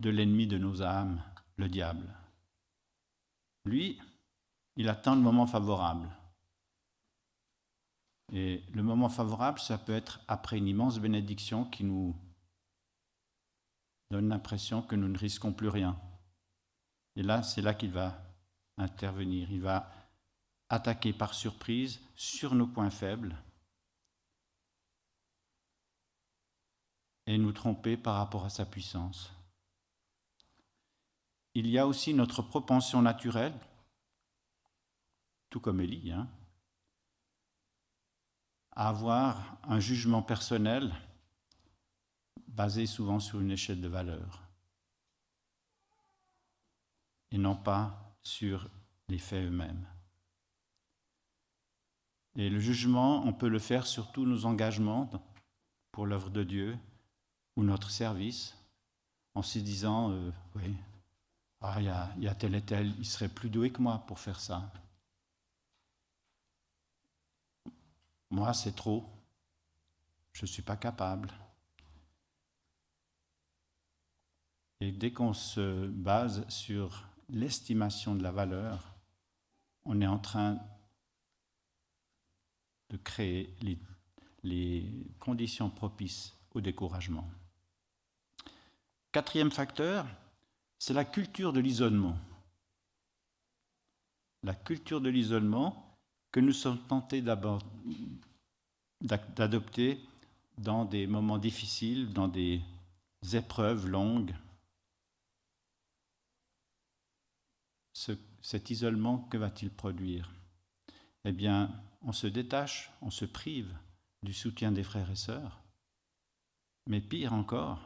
de 0.00 0.10
l'ennemi 0.10 0.48
de 0.48 0.58
nos 0.58 0.82
âmes, 0.82 1.22
le 1.56 1.68
diable. 1.68 2.12
Lui, 3.64 4.00
il 4.74 4.88
attend 4.88 5.14
le 5.14 5.20
moment 5.20 5.46
favorable. 5.46 6.08
Et 8.32 8.64
le 8.72 8.82
moment 8.82 9.08
favorable, 9.08 9.60
ça 9.60 9.78
peut 9.78 9.94
être 9.94 10.20
après 10.26 10.58
une 10.58 10.66
immense 10.66 10.98
bénédiction 10.98 11.66
qui 11.66 11.84
nous 11.84 12.16
donne 14.10 14.30
l'impression 14.30 14.82
que 14.82 14.96
nous 14.96 15.08
ne 15.08 15.16
risquons 15.16 15.52
plus 15.52 15.68
rien. 15.68 15.96
Et 17.14 17.22
là, 17.22 17.44
c'est 17.44 17.62
là 17.62 17.72
qu'il 17.72 17.92
va 17.92 18.20
intervenir. 18.78 19.52
Il 19.52 19.60
va 19.60 19.88
attaquer 20.68 21.12
par 21.12 21.34
surprise 21.34 22.00
sur 22.16 22.54
nos 22.54 22.66
points 22.66 22.90
faibles 22.90 23.36
et 27.26 27.38
nous 27.38 27.52
tromper 27.52 27.96
par 27.96 28.16
rapport 28.16 28.44
à 28.44 28.50
sa 28.50 28.66
puissance. 28.66 29.32
Il 31.54 31.68
y 31.68 31.78
a 31.78 31.86
aussi 31.86 32.14
notre 32.14 32.42
propension 32.42 33.00
naturelle, 33.00 33.58
tout 35.50 35.60
comme 35.60 35.80
Élie, 35.80 36.10
hein, 36.10 36.28
à 38.72 38.88
avoir 38.88 39.58
un 39.62 39.78
jugement 39.78 40.22
personnel 40.22 40.92
basé 42.48 42.86
souvent 42.86 43.20
sur 43.20 43.40
une 43.40 43.52
échelle 43.52 43.80
de 43.80 43.88
valeurs 43.88 44.42
et 47.30 47.38
non 47.38 47.56
pas 47.56 48.16
sur 48.22 48.68
les 49.08 49.18
faits 49.18 49.44
eux-mêmes. 49.44 49.86
Et 52.36 52.50
le 52.50 52.58
jugement, 52.58 53.24
on 53.24 53.32
peut 53.32 53.48
le 53.48 53.58
faire 53.58 53.86
sur 53.86 54.10
tous 54.10 54.26
nos 54.26 54.44
engagements 54.44 55.10
pour 55.92 56.06
l'œuvre 56.06 56.30
de 56.30 56.42
Dieu 56.42 56.76
ou 57.56 57.62
notre 57.62 57.90
service, 57.90 58.56
en 59.34 59.42
se 59.42 59.60
disant, 59.60 60.10
euh, 60.10 60.30
oui, 60.56 60.74
ah, 61.60 61.76
il 62.16 62.22
y, 62.22 62.28
a 62.28 62.34
tel 62.34 62.54
et 62.54 62.60
tel, 62.60 62.94
il 62.98 63.06
serait 63.06 63.28
plus 63.28 63.48
doué 63.48 63.70
que 63.70 63.80
moi 63.80 64.04
pour 64.06 64.18
faire 64.18 64.38
ça. 64.38 64.70
Moi, 68.30 68.52
c'est 68.52 68.74
trop. 68.74 69.08
Je 70.32 70.42
ne 70.42 70.46
suis 70.46 70.62
pas 70.62 70.76
capable. 70.76 71.32
Et 74.80 74.92
dès 74.92 75.12
qu'on 75.12 75.32
se 75.32 75.86
base 75.86 76.46
sur 76.48 77.06
l'estimation 77.30 78.14
de 78.14 78.22
la 78.22 78.32
valeur, 78.32 78.92
on 79.84 80.00
est 80.00 80.06
en 80.06 80.18
train 80.18 80.58
de 82.90 82.96
créer 82.96 83.54
les, 83.62 83.78
conditions 85.18 85.70
propices 85.70 86.34
au 86.52 86.60
découragement. 86.60 87.26
Quatrième 89.10 89.50
facteur, 89.50 90.06
c'est 90.78 90.92
la 90.92 91.06
culture 91.06 91.52
de 91.52 91.60
l'isolement. 91.60 92.18
La 94.42 94.54
culture 94.54 95.00
de 95.00 95.08
l'isolement 95.08 95.96
que 96.30 96.40
nous 96.40 96.52
sommes 96.52 96.80
tentés 96.86 97.22
d'adopter 99.00 99.98
dans 100.58 100.84
des 100.84 101.06
moments 101.06 101.38
difficiles, 101.38 102.12
dans 102.12 102.28
des 102.28 102.60
épreuves 103.32 103.86
longues. 103.88 104.34
cet 108.42 108.68
isolement, 108.68 109.20
que 109.30 109.38
va-t-il 109.38 109.70
produire? 109.70 110.30
Eh 111.24 111.32
bien, 111.32 111.70
on 112.04 112.12
se 112.12 112.26
détache, 112.26 112.90
on 113.00 113.10
se 113.10 113.24
prive 113.24 113.74
du 114.22 114.32
soutien 114.32 114.72
des 114.72 114.82
frères 114.82 115.10
et 115.10 115.16
sœurs. 115.16 115.60
Mais 116.86 117.00
pire 117.00 117.32
encore, 117.32 117.80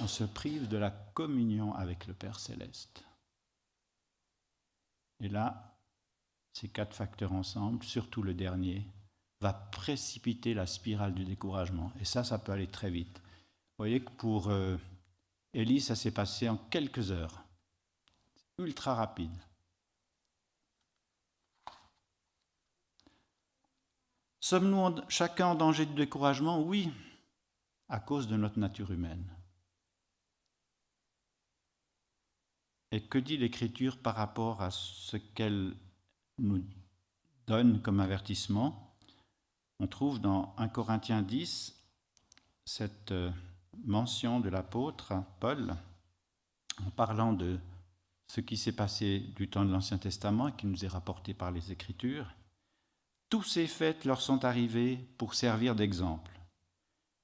on 0.00 0.08
se 0.08 0.24
prive 0.24 0.68
de 0.68 0.76
la 0.76 0.90
communion 0.90 1.74
avec 1.74 2.06
le 2.06 2.14
Père 2.14 2.40
céleste. 2.40 3.04
Et 5.20 5.28
là, 5.28 5.78
ces 6.52 6.68
quatre 6.68 6.94
facteurs 6.94 7.32
ensemble, 7.32 7.84
surtout 7.84 8.22
le 8.22 8.34
dernier, 8.34 8.86
va 9.40 9.52
précipiter 9.52 10.54
la 10.54 10.66
spirale 10.66 11.14
du 11.14 11.24
découragement. 11.24 11.92
Et 12.00 12.04
ça, 12.04 12.24
ça 12.24 12.38
peut 12.38 12.52
aller 12.52 12.66
très 12.66 12.90
vite. 12.90 13.18
Vous 13.18 13.84
voyez 13.84 14.02
que 14.02 14.10
pour 14.10 14.48
euh, 14.48 14.76
ça 15.80 15.94
s'est 15.94 16.10
passé 16.10 16.48
en 16.48 16.56
quelques 16.56 17.12
heures. 17.12 17.44
Ultra 18.58 18.94
rapide. 18.94 19.36
Sommes-nous 24.48 25.02
chacun 25.10 25.48
en 25.48 25.54
danger 25.54 25.84
de 25.84 25.92
découragement? 25.92 26.62
Oui, 26.62 26.90
à 27.90 28.00
cause 28.00 28.26
de 28.26 28.34
notre 28.38 28.58
nature 28.58 28.90
humaine. 28.90 29.30
Et 32.90 33.02
que 33.02 33.18
dit 33.18 33.36
l'Écriture 33.36 33.98
par 33.98 34.14
rapport 34.14 34.62
à 34.62 34.70
ce 34.70 35.18
qu'elle 35.18 35.76
nous 36.38 36.64
donne 37.46 37.82
comme 37.82 38.00
avertissement? 38.00 38.96
On 39.80 39.86
trouve 39.86 40.18
dans 40.18 40.54
1 40.56 40.68
Corinthiens 40.68 41.20
10 41.20 41.78
cette 42.64 43.12
euh, 43.12 43.30
mention 43.84 44.40
de 44.40 44.48
l'apôtre 44.48 45.12
Paul 45.40 45.76
en 46.86 46.90
parlant 46.92 47.34
de 47.34 47.60
ce 48.32 48.40
qui 48.40 48.56
s'est 48.56 48.72
passé 48.72 49.20
du 49.36 49.50
temps 49.50 49.66
de 49.66 49.70
l'Ancien 49.70 49.98
Testament 49.98 50.48
et 50.48 50.52
qui 50.56 50.66
nous 50.66 50.86
est 50.86 50.88
rapporté 50.88 51.34
par 51.34 51.50
les 51.50 51.70
Écritures. 51.70 52.34
Tous 53.28 53.42
ces 53.42 53.66
faits 53.66 54.04
leur 54.04 54.22
sont 54.22 54.44
arrivés 54.44 54.96
pour 55.18 55.34
servir 55.34 55.74
d'exemple. 55.74 56.38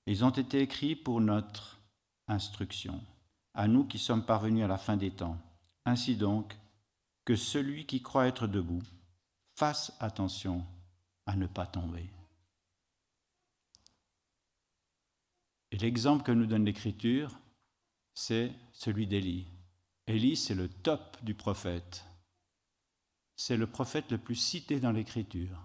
Ils 0.07 0.25
ont 0.25 0.31
été 0.31 0.61
écrits 0.61 0.97
pour 0.97 1.21
notre 1.21 1.81
instruction, 2.29 3.03
à 3.55 3.69
nous 3.69 3.85
qui 3.85 3.99
sommes 3.99 4.27
parvenus 4.27 4.64
à 4.64 4.69
la 4.69 4.77
fin 4.77 4.97
des 4.97 5.11
temps. 5.11 5.38
Ainsi 5.87 6.17
donc, 6.17 6.55
que 7.25 7.37
celui 7.37 7.87
qui 7.87 8.03
croit 8.03 8.27
être 8.27 8.47
debout 8.47 8.83
fasse 9.57 9.93
attention 9.99 10.67
à 11.27 11.37
ne 11.37 11.47
pas 11.47 11.67
tomber. 11.67 12.11
Et 15.71 15.79
l'exemple 15.79 16.23
que 16.23 16.33
nous 16.33 16.47
donne 16.47 16.67
l'Écriture, 16.67 17.38
c'est 18.14 18.53
celui 18.73 19.07
d'Élie. 19.07 19.47
Élie, 20.07 20.37
c'est 20.37 20.55
le 20.55 20.69
top 20.69 21.17
du 21.25 21.35
prophète. 21.35 22.05
C'est 23.37 23.57
le 23.57 23.67
prophète 23.67 24.12
le 24.12 24.19
plus 24.19 24.37
cité 24.37 24.79
dans 24.79 24.93
l'Écriture. 24.93 25.59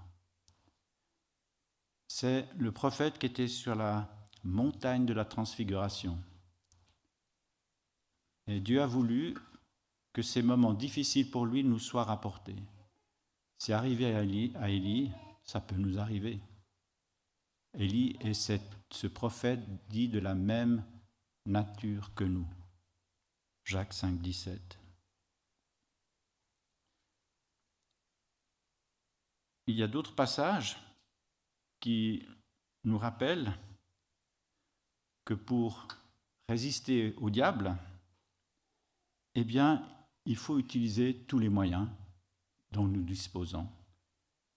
C'est 2.11 2.49
le 2.57 2.71
prophète 2.71 3.19
qui 3.19 3.27
était 3.27 3.47
sur 3.47 3.75
la 3.75 4.09
montagne 4.43 5.05
de 5.05 5.13
la 5.13 5.25
transfiguration. 5.25 6.17
Et 8.47 8.59
Dieu 8.59 8.81
a 8.81 8.87
voulu 8.87 9.37
que 10.11 10.23
ces 10.23 10.41
moments 10.41 10.73
difficiles 10.73 11.29
pour 11.29 11.45
lui 11.45 11.63
nous 11.63 11.77
soient 11.77 12.03
rapportés. 12.03 12.57
C'est 13.59 13.73
arrivé 13.73 14.15
à 14.15 14.23
Élie, 14.23 14.51
à 14.55 14.69
ça 15.43 15.61
peut 15.61 15.75
nous 15.75 15.99
arriver. 15.99 16.39
Élie 17.77 18.17
est 18.21 18.33
ce 18.33 19.07
prophète 19.07 19.61
dit 19.89 20.09
de 20.09 20.19
la 20.19 20.33
même 20.33 20.83
nature 21.45 22.15
que 22.15 22.23
nous. 22.23 22.47
Jacques 23.65 23.93
5, 23.93 24.19
17. 24.19 24.79
Il 29.67 29.75
y 29.75 29.83
a 29.83 29.87
d'autres 29.87 30.15
passages 30.15 30.88
qui 31.79 32.25
nous 32.83 32.97
rappellent 32.97 33.53
que 35.25 35.33
pour 35.33 35.87
résister 36.47 37.13
au 37.17 37.29
diable, 37.29 37.75
eh 39.35 39.43
bien, 39.43 39.83
il 40.25 40.35
faut 40.35 40.59
utiliser 40.59 41.15
tous 41.27 41.39
les 41.39 41.49
moyens 41.49 41.87
dont 42.71 42.87
nous 42.87 43.03
disposons. 43.03 43.67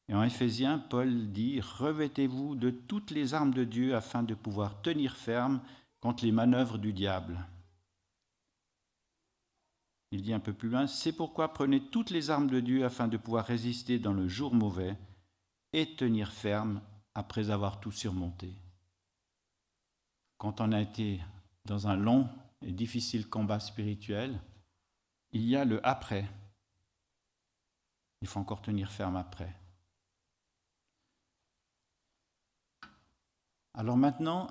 Et 0.08 0.14
en 0.14 0.22
Éphésiens, 0.22 0.78
Paul 0.78 1.30
dit 1.32 1.60
Revêtez-vous 1.60 2.54
de 2.54 2.70
toutes 2.70 3.10
les 3.10 3.34
armes 3.34 3.54
de 3.54 3.64
Dieu 3.64 3.94
afin 3.94 4.22
de 4.22 4.34
pouvoir 4.34 4.82
tenir 4.82 5.16
ferme 5.16 5.60
contre 6.00 6.24
les 6.24 6.32
manœuvres 6.32 6.78
du 6.78 6.92
diable. 6.92 7.46
Il 10.10 10.22
dit 10.22 10.34
un 10.34 10.40
peu 10.40 10.52
plus 10.52 10.68
loin, 10.68 10.86
c'est 10.86 11.12
pourquoi 11.12 11.54
prenez 11.54 11.80
toutes 11.80 12.10
les 12.10 12.28
armes 12.28 12.50
de 12.50 12.60
Dieu 12.60 12.84
afin 12.84 13.08
de 13.08 13.16
pouvoir 13.16 13.46
résister 13.46 13.98
dans 13.98 14.12
le 14.12 14.28
jour 14.28 14.54
mauvais 14.54 14.98
et 15.72 15.96
tenir 15.96 16.30
ferme 16.32 16.82
après 17.14 17.50
avoir 17.50 17.80
tout 17.80 17.92
surmonté. 17.92 18.54
Quand 20.38 20.60
on 20.60 20.72
a 20.72 20.80
été 20.80 21.20
dans 21.64 21.86
un 21.86 21.96
long 21.96 22.28
et 22.62 22.72
difficile 22.72 23.28
combat 23.28 23.60
spirituel, 23.60 24.40
il 25.32 25.42
y 25.42 25.56
a 25.56 25.64
le 25.64 25.84
après. 25.86 26.28
Il 28.20 28.28
faut 28.28 28.40
encore 28.40 28.62
tenir 28.62 28.90
ferme 28.90 29.16
après. 29.16 29.54
Alors 33.74 33.96
maintenant, 33.96 34.48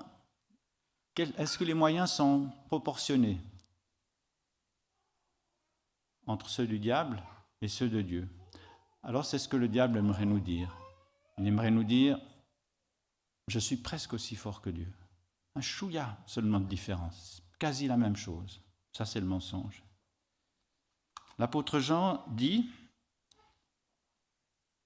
est-ce 1.16 1.58
que 1.58 1.64
les 1.64 1.74
moyens 1.74 2.10
sont 2.10 2.50
proportionnés 2.66 3.38
entre 6.26 6.48
ceux 6.48 6.66
du 6.66 6.78
diable 6.78 7.22
et 7.60 7.68
ceux 7.68 7.88
de 7.88 8.02
Dieu? 8.02 8.28
Alors 9.02 9.24
c'est 9.24 9.38
ce 9.38 9.48
que 9.48 9.56
le 9.56 9.68
diable 9.68 9.98
aimerait 9.98 10.26
nous 10.26 10.40
dire. 10.40 10.76
Il 11.38 11.46
aimerait 11.46 11.70
nous 11.70 11.84
dire, 11.84 12.20
je 13.48 13.58
suis 13.58 13.76
presque 13.76 14.12
aussi 14.12 14.36
fort 14.36 14.60
que 14.60 14.70
Dieu. 14.70 14.92
Un 15.54 15.60
chouïa 15.60 16.18
seulement 16.26 16.60
de 16.60 16.68
différence, 16.68 17.42
quasi 17.58 17.86
la 17.86 17.96
même 17.96 18.16
chose. 18.16 18.60
Ça 18.92 19.04
c'est 19.04 19.20
le 19.20 19.26
mensonge. 19.26 19.82
L'apôtre 21.38 21.80
Jean 21.80 22.24
dit, 22.28 22.68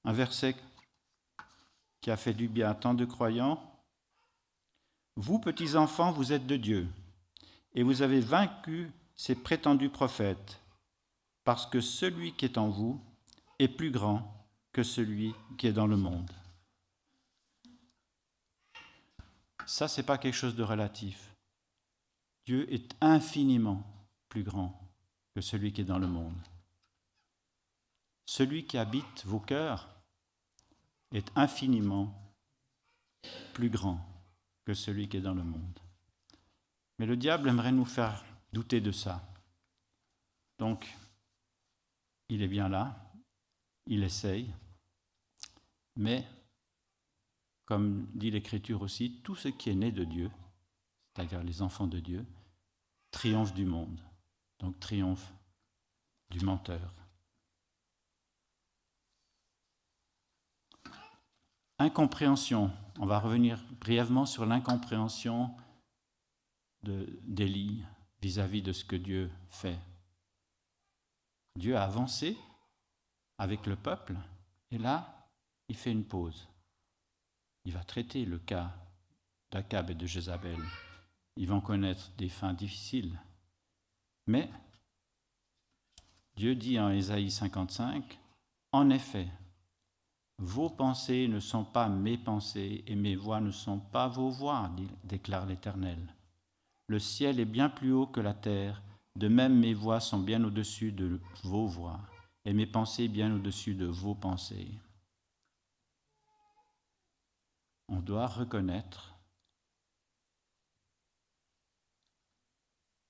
un 0.04 0.12
verset 0.12 0.56
qui 2.00 2.10
a 2.10 2.16
fait 2.16 2.34
du 2.34 2.48
bien 2.48 2.70
à 2.70 2.74
tant 2.74 2.94
de 2.94 3.04
croyants, 3.04 3.60
vous, 5.16 5.38
petits 5.38 5.76
enfants, 5.76 6.12
vous 6.12 6.32
êtes 6.32 6.46
de 6.46 6.56
Dieu, 6.56 6.88
et 7.74 7.82
vous 7.82 8.02
avez 8.02 8.20
vaincu 8.20 8.92
ces 9.16 9.34
prétendus 9.34 9.88
prophètes, 9.88 10.60
parce 11.42 11.66
que 11.66 11.80
celui 11.80 12.34
qui 12.34 12.44
est 12.44 12.58
en 12.58 12.68
vous 12.68 13.00
est 13.58 13.68
plus 13.68 13.90
grand 13.90 14.46
que 14.72 14.82
celui 14.82 15.34
qui 15.56 15.66
est 15.66 15.72
dans 15.72 15.86
le 15.86 15.96
monde. 15.96 16.30
Ça, 19.66 19.88
c'est 19.88 20.04
pas 20.04 20.16
quelque 20.16 20.34
chose 20.34 20.54
de 20.54 20.62
relatif. 20.62 21.34
Dieu 22.44 22.72
est 22.72 22.94
infiniment 23.00 23.82
plus 24.28 24.44
grand 24.44 24.80
que 25.34 25.40
celui 25.40 25.72
qui 25.72 25.80
est 25.80 25.84
dans 25.84 25.98
le 25.98 26.06
monde. 26.06 26.40
Celui 28.26 28.66
qui 28.66 28.78
habite 28.78 29.24
vos 29.24 29.40
cœurs 29.40 29.88
est 31.12 31.30
infiniment 31.36 32.14
plus 33.54 33.70
grand 33.70 34.00
que 34.64 34.74
celui 34.74 35.08
qui 35.08 35.16
est 35.16 35.22
dans 35.22 35.34
le 35.34 35.42
monde. 35.42 35.80
Mais 36.98 37.06
le 37.06 37.16
diable 37.16 37.48
aimerait 37.48 37.72
nous 37.72 37.84
faire 37.84 38.24
douter 38.52 38.80
de 38.80 38.92
ça. 38.92 39.22
Donc, 40.58 40.96
il 42.28 42.42
est 42.42 42.48
bien 42.48 42.68
là, 42.68 42.96
il 43.86 44.02
essaye, 44.02 44.52
mais, 45.96 46.26
comme 47.66 48.06
dit 48.14 48.30
l'Écriture 48.30 48.80
aussi, 48.80 49.20
tout 49.22 49.34
ce 49.34 49.48
qui 49.48 49.70
est 49.70 49.74
né 49.74 49.90
de 49.90 50.04
Dieu, 50.04 50.30
c'est-à-dire 51.14 51.42
les 51.42 51.62
enfants 51.62 51.88
de 51.88 51.98
Dieu, 51.98 52.24
triomphe 53.10 53.52
du 53.54 53.64
monde, 53.64 54.00
donc 54.60 54.78
triomphe 54.80 55.32
du 56.30 56.44
menteur. 56.44 56.92
Incompréhension. 61.78 62.72
On 62.98 63.06
va 63.06 63.18
revenir 63.18 63.62
brièvement 63.80 64.24
sur 64.24 64.46
l'incompréhension 64.46 65.54
d'Élie 66.82 67.84
vis-à-vis 68.22 68.62
de 68.62 68.72
ce 68.72 68.84
que 68.84 68.96
Dieu 68.96 69.30
fait. 69.50 69.78
Dieu 71.56 71.76
a 71.76 71.84
avancé 71.84 72.38
avec 73.38 73.66
le 73.66 73.76
peuple 73.76 74.16
et 74.70 74.78
là, 74.78 75.28
il 75.68 75.76
fait 75.76 75.92
une 75.92 76.04
pause. 76.04 76.48
Il 77.66 77.72
va 77.72 77.82
traiter 77.82 78.24
le 78.24 78.38
cas 78.38 78.72
d'Akab 79.50 79.90
et 79.90 79.94
de 79.94 80.06
Jézabel. 80.06 80.58
Ils 81.36 81.48
vont 81.48 81.60
connaître 81.60 82.12
des 82.16 82.28
fins 82.28 82.54
difficiles. 82.54 83.18
Mais 84.28 84.48
Dieu 86.36 86.54
dit 86.54 86.78
en 86.78 86.90
Ésaïe 86.90 87.30
55, 87.30 88.20
En 88.70 88.88
effet, 88.90 89.26
vos 90.38 90.70
pensées 90.70 91.26
ne 91.26 91.40
sont 91.40 91.64
pas 91.64 91.88
mes 91.88 92.16
pensées 92.16 92.84
et 92.86 92.94
mes 92.94 93.16
voix 93.16 93.40
ne 93.40 93.50
sont 93.50 93.80
pas 93.80 94.06
vos 94.06 94.30
voix, 94.30 94.70
déclare 95.02 95.46
l'Éternel. 95.46 95.98
Le 96.86 97.00
ciel 97.00 97.40
est 97.40 97.44
bien 97.44 97.68
plus 97.68 97.92
haut 97.92 98.06
que 98.06 98.20
la 98.20 98.34
terre, 98.34 98.80
de 99.16 99.26
même 99.26 99.58
mes 99.58 99.74
voix 99.74 99.98
sont 99.98 100.20
bien 100.20 100.44
au-dessus 100.44 100.92
de 100.92 101.20
vos 101.42 101.66
voix 101.66 102.00
et 102.44 102.52
mes 102.52 102.66
pensées 102.66 103.08
bien 103.08 103.34
au-dessus 103.34 103.74
de 103.74 103.86
vos 103.86 104.14
pensées. 104.14 104.70
On 107.88 108.00
doit 108.00 108.26
reconnaître 108.26 109.14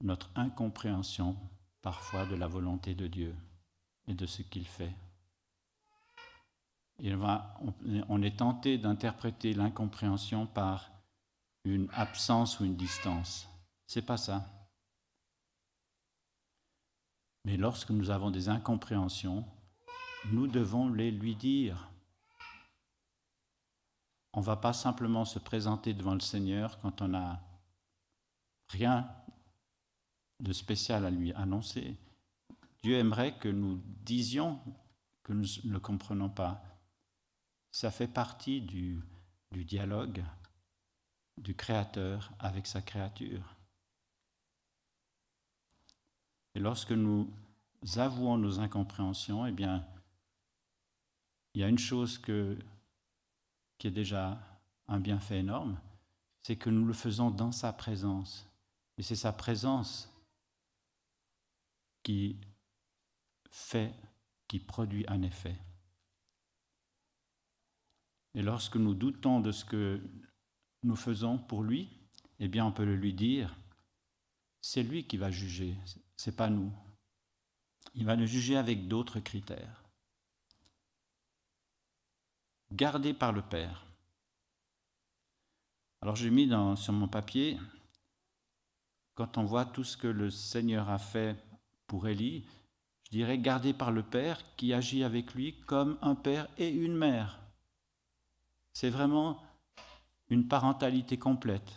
notre 0.03 0.31
incompréhension 0.37 1.37
parfois 1.83 2.27
de 2.27 2.37
la 2.37 2.47
volonté 2.47 2.95
de 2.95 3.07
Dieu 3.07 3.35
et 4.07 4.15
de 4.15 4.27
ce 4.27 4.43
qu'il 4.43 4.67
fait 4.67 4.95
on 8.09 8.23
est 8.23 8.39
tenté 8.39 8.79
d'interpréter 8.79 9.53
l'incompréhension 9.53 10.47
par 10.47 10.91
une 11.65 11.89
absence 11.93 12.61
ou 12.61 12.65
une 12.65 12.77
distance. 12.77 13.49
C'est 13.87 14.03
pas 14.03 14.17
ça. 14.17 14.45
Mais 17.45 17.57
lorsque 17.57 17.91
nous 17.91 18.11
avons 18.11 18.31
des 18.31 18.49
incompréhensions, 18.49 19.45
nous 20.33 20.47
devons 20.47 20.89
les 20.89 21.11
lui 21.11 21.37
dire. 21.37 21.91
On 24.37 24.41
ne 24.41 24.45
va 24.45 24.57
pas 24.57 24.75
simplement 24.75 25.25
se 25.25 25.39
présenter 25.39 25.95
devant 25.95 26.13
le 26.13 26.21
Seigneur 26.21 26.79
quand 26.81 27.01
on 27.01 27.09
n'a 27.09 27.41
rien 28.69 29.11
de 30.41 30.53
spécial 30.53 31.07
à 31.07 31.11
lui 31.11 31.33
annoncer. 31.33 31.97
Dieu 32.83 32.99
aimerait 32.99 33.39
que 33.39 33.49
nous 33.49 33.81
disions 34.05 34.61
que 35.23 35.33
nous 35.33 35.47
ne 35.65 35.79
comprenons 35.79 36.29
pas. 36.29 36.63
Ça 37.73 37.91
fait 37.91 38.09
partie 38.09 38.61
du, 38.61 39.03
du 39.53 39.65
dialogue 39.65 40.23
du 41.39 41.55
Créateur 41.55 42.31
avec 42.39 42.67
sa 42.67 42.83
créature. 42.83 43.57
Et 46.55 46.61
lorsque 46.61 46.93
nous 46.93 47.33
avouons 47.97 48.37
nos 48.37 48.61
incompréhensions, 48.61 49.47
eh 49.47 49.53
bien, 49.53 49.87
il 51.55 51.63
y 51.63 51.65
a 51.65 51.69
une 51.69 51.79
chose 51.79 52.19
que, 52.19 52.59
qui 53.79 53.87
est 53.87 53.93
déjà 53.93 54.39
un 54.89 55.01
bienfait 55.01 55.39
énorme, 55.39 55.79
c'est 56.43 56.57
que 56.57 56.71
nous 56.71 56.85
le 56.85 56.93
faisons 56.93 57.31
dans 57.31 57.53
sa 57.53 57.73
présence. 57.73 58.49
Et 58.99 59.03
c'est 59.03 59.17
sa 59.17 59.33
présence 59.33 60.13
qui 62.03 62.37
fait, 63.51 63.93
qui 64.49 64.61
produit 64.61 65.05
un 65.09 65.23
effet. 65.23 65.57
Et 68.35 68.43
lorsque 68.43 68.77
nous 68.77 68.95
doutons 68.95 69.41
de 69.41 69.51
ce 69.51 69.65
que 69.65 70.01
nous 70.83 70.97
faisons 70.97 71.39
pour 71.39 71.63
lui, 71.63 71.91
eh 72.39 72.49
bien 72.49 72.67
on 72.67 72.73
peut 72.73 72.85
le 72.85 72.97
lui 72.97 73.13
dire, 73.13 73.57
c'est 74.61 74.83
lui 74.83 75.07
qui 75.07 75.17
va 75.17 75.31
juger, 75.31 75.77
c'est 76.17 76.37
pas 76.37 76.51
nous. 76.51 76.73
Il 77.95 78.05
va 78.05 78.15
le 78.15 78.27
juger 78.27 78.57
avec 78.57 78.89
d'autres 78.89 79.21
critères. 79.21 79.86
Gardé 82.73 83.15
par 83.15 83.33
le 83.33 83.43
Père. 83.43 83.87
Alors 86.03 86.17
j'ai 86.17 86.31
mis 86.31 86.51
sur 86.77 86.93
mon 86.93 87.09
papier, 87.09 87.59
quand 89.15 89.39
on 89.39 89.45
voit 89.45 89.65
tout 89.65 89.85
ce 89.85 89.97
que 89.97 90.09
le 90.09 90.31
Seigneur 90.31 90.91
a 90.91 90.99
fait 90.99 91.37
pour 91.87 92.07
Élie, 92.07 92.45
je 93.05 93.11
dirais 93.11 93.39
gardé 93.39 93.73
par 93.73 93.93
le 93.93 94.03
Père 94.03 94.41
qui 94.57 94.73
agit 94.73 95.05
avec 95.05 95.35
lui 95.35 95.59
comme 95.61 95.97
un 96.03 96.15
père 96.15 96.49
et 96.59 96.69
une 96.69 96.97
mère. 96.97 97.39
C'est 98.73 98.91
vraiment 98.91 99.43
une 100.29 100.49
parentalité 100.49 101.19
complète 101.19 101.73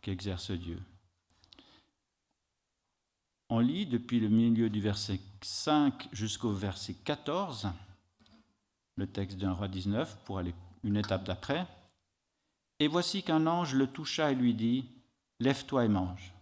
qu'exerce 0.00 0.50
Dieu. 0.50 0.80
On 3.48 3.58
lit 3.58 3.86
depuis 3.86 4.20
le 4.20 4.28
milieu 4.28 4.70
du 4.70 4.80
verset 4.80 5.18
5 5.42 6.08
jusqu'au 6.12 6.52
verset 6.52 6.94
14, 6.94 7.68
le 8.96 9.06
texte 9.06 9.38
d'un 9.38 9.52
roi 9.52 9.68
19, 9.68 10.18
pour 10.24 10.38
aller 10.38 10.54
une 10.82 10.96
étape 10.96 11.24
d'après. 11.24 11.66
Et 12.78 12.88
voici 12.88 13.22
qu'un 13.22 13.46
ange 13.46 13.74
le 13.74 13.86
toucha 13.86 14.32
et 14.32 14.34
lui 14.34 14.54
dit 14.54 14.86
Lève-toi 15.40 15.84
et 15.84 15.88
mange. 15.88 16.32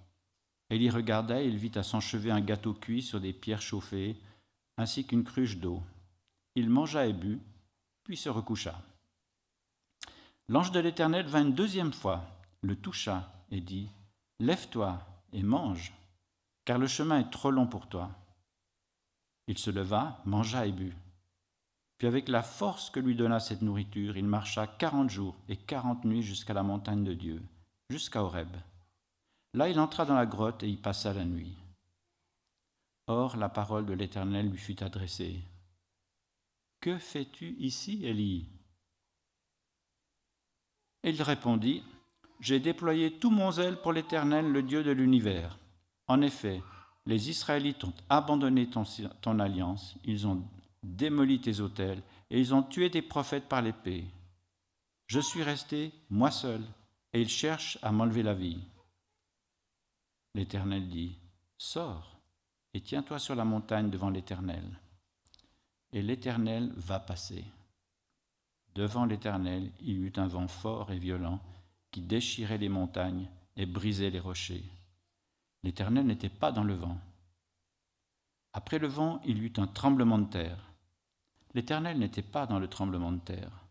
Elle 0.68 0.82
y 0.82 0.90
regarda 0.90 1.42
et 1.42 1.46
il 1.46 1.56
vit 1.56 1.76
à 1.76 1.82
son 1.82 2.00
chevet 2.00 2.30
un 2.30 2.40
gâteau 2.40 2.72
cuit 2.72 3.02
sur 3.02 3.20
des 3.20 3.32
pierres 3.32 3.62
chauffées, 3.62 4.16
ainsi 4.78 5.04
qu'une 5.04 5.24
cruche 5.24 5.58
d'eau. 5.58 5.82
Il 6.54 6.70
mangea 6.70 7.06
et 7.06 7.12
but, 7.12 7.40
puis 8.04 8.16
se 8.16 8.28
recoucha. 8.28 8.80
L'ange 10.48 10.72
de 10.72 10.80
l'Éternel 10.80 11.26
vint 11.26 11.42
une 11.42 11.54
deuxième 11.54 11.92
fois, 11.92 12.24
le 12.62 12.76
toucha 12.76 13.32
et 13.50 13.60
dit, 13.60 13.88
Lève-toi 14.40 15.00
et 15.32 15.42
mange, 15.42 15.92
car 16.64 16.78
le 16.78 16.86
chemin 16.86 17.20
est 17.20 17.30
trop 17.30 17.50
long 17.50 17.66
pour 17.66 17.86
toi. 17.88 18.10
Il 19.46 19.58
se 19.58 19.70
leva, 19.70 20.20
mangea 20.24 20.66
et 20.66 20.72
but. 20.72 20.94
Puis 22.02 22.08
avec 22.08 22.28
la 22.28 22.42
force 22.42 22.90
que 22.90 22.98
lui 22.98 23.14
donna 23.14 23.38
cette 23.38 23.62
nourriture, 23.62 24.16
il 24.16 24.24
marcha 24.24 24.66
quarante 24.66 25.08
jours 25.08 25.36
et 25.48 25.56
quarante 25.56 26.04
nuits 26.04 26.24
jusqu'à 26.24 26.52
la 26.52 26.64
montagne 26.64 27.04
de 27.04 27.14
Dieu, 27.14 27.40
jusqu'à 27.90 28.24
Horeb. 28.24 28.48
Là 29.54 29.68
il 29.68 29.78
entra 29.78 30.04
dans 30.04 30.16
la 30.16 30.26
grotte 30.26 30.64
et 30.64 30.68
y 30.68 30.76
passa 30.76 31.12
la 31.14 31.24
nuit. 31.24 31.54
Or 33.06 33.36
la 33.36 33.48
parole 33.48 33.86
de 33.86 33.92
l'Éternel 33.92 34.50
lui 34.50 34.58
fut 34.58 34.82
adressée. 34.82 35.44
Que 36.80 36.98
fais-tu 36.98 37.54
ici, 37.60 38.04
Élie? 38.04 38.48
Et 41.04 41.10
il 41.10 41.22
répondit, 41.22 41.84
J'ai 42.40 42.58
déployé 42.58 43.12
tout 43.20 43.30
mon 43.30 43.52
zèle 43.52 43.80
pour 43.80 43.92
l'Éternel, 43.92 44.50
le 44.50 44.64
Dieu 44.64 44.82
de 44.82 44.90
l'univers. 44.90 45.56
En 46.08 46.20
effet, 46.20 46.64
les 47.06 47.30
Israélites 47.30 47.84
ont 47.84 47.94
abandonné 48.08 48.68
ton, 48.68 49.38
alliance, 49.38 49.94
ils 50.02 50.26
ont 50.26 50.42
démoli 50.82 51.40
tes 51.40 51.60
autels, 51.60 52.02
et 52.30 52.40
ils 52.40 52.54
ont 52.54 52.62
tué 52.62 52.90
tes 52.90 53.02
prophètes 53.02 53.48
par 53.48 53.62
l'épée. 53.62 54.04
Je 55.06 55.20
suis 55.20 55.42
resté, 55.42 55.92
moi 56.10 56.30
seul, 56.30 56.62
et 57.12 57.20
ils 57.20 57.28
cherchent 57.28 57.78
à 57.82 57.92
m'enlever 57.92 58.22
la 58.22 58.34
vie. 58.34 58.60
L'Éternel 60.34 60.88
dit, 60.88 61.18
Sors 61.58 62.12
et 62.74 62.80
tiens-toi 62.80 63.18
sur 63.18 63.34
la 63.34 63.44
montagne 63.44 63.90
devant 63.90 64.10
l'Éternel. 64.10 64.64
Et 65.92 66.02
l'Éternel 66.02 66.72
va 66.76 66.98
passer. 66.98 67.44
Devant 68.74 69.04
l'Éternel, 69.04 69.70
il 69.80 69.90
y 69.90 70.02
eut 70.06 70.12
un 70.16 70.26
vent 70.26 70.48
fort 70.48 70.90
et 70.90 70.98
violent 70.98 71.40
qui 71.90 72.00
déchirait 72.00 72.56
les 72.56 72.70
montagnes 72.70 73.28
et 73.56 73.66
brisait 73.66 74.08
les 74.08 74.20
rochers. 74.20 74.64
L'Éternel 75.62 76.06
n'était 76.06 76.30
pas 76.30 76.50
dans 76.50 76.64
le 76.64 76.74
vent. 76.74 76.98
Après 78.54 78.78
le 78.78 78.88
vent, 78.88 79.20
il 79.26 79.38
y 79.38 79.46
eut 79.46 79.52
un 79.58 79.66
tremblement 79.66 80.18
de 80.18 80.30
terre. 80.30 80.71
L'Éternel 81.54 81.98
n'était 81.98 82.22
pas 82.22 82.46
dans 82.46 82.58
le 82.58 82.68
tremblement 82.68 83.12
de 83.12 83.20
terre. 83.20 83.66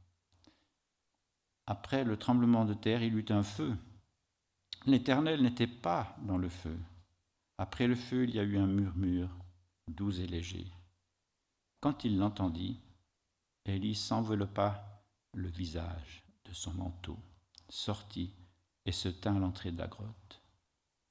Après 1.65 2.03
le 2.03 2.17
tremblement 2.17 2.65
de 2.65 2.73
terre, 2.73 3.01
il 3.01 3.15
eut 3.15 3.25
un 3.29 3.43
feu. 3.43 3.75
L'Éternel 4.85 5.41
n'était 5.41 5.67
pas 5.67 6.15
dans 6.23 6.37
le 6.37 6.49
feu. 6.49 6.77
Après 7.57 7.87
le 7.87 7.95
feu, 7.95 8.23
il 8.23 8.35
y 8.35 8.39
a 8.39 8.43
eu 8.43 8.57
un 8.57 8.67
murmure, 8.67 9.29
doux 9.87 10.11
et 10.19 10.27
léger. 10.27 10.65
Quand 11.79 12.03
il 12.03 12.17
l'entendit, 12.17 12.79
Élie 13.65 13.95
s'enveloppa 13.95 15.03
le 15.33 15.47
visage 15.47 16.23
de 16.45 16.53
son 16.53 16.73
manteau, 16.73 17.17
sortit 17.69 18.33
et 18.85 18.91
se 18.91 19.09
tint 19.09 19.35
à 19.35 19.39
l'entrée 19.39 19.71
de 19.71 19.77
la 19.77 19.87
grotte. 19.87 20.41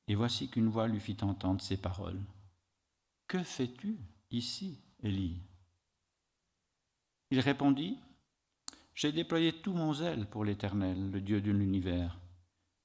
Et 0.09 0.14
voici 0.14 0.48
qu'une 0.48 0.68
voix 0.68 0.88
lui 0.88 1.00
fit 1.00 1.16
entendre 1.22 1.61
ces 1.61 1.76
paroles. 1.76 2.20
Que 3.28 3.42
fais-tu 3.42 3.98
ici, 4.30 4.80
Élie? 5.02 5.40
Il 7.31 7.40
répondit, 7.40 7.99
J'ai 8.95 9.12
déployé 9.12 9.53
tout 9.53 9.73
mon 9.73 9.93
zèle 9.93 10.27
pour 10.27 10.45
l'Éternel, 10.45 11.11
le 11.11 11.21
Dieu 11.21 11.40
de 11.40 11.51
l'univers. 11.51 12.19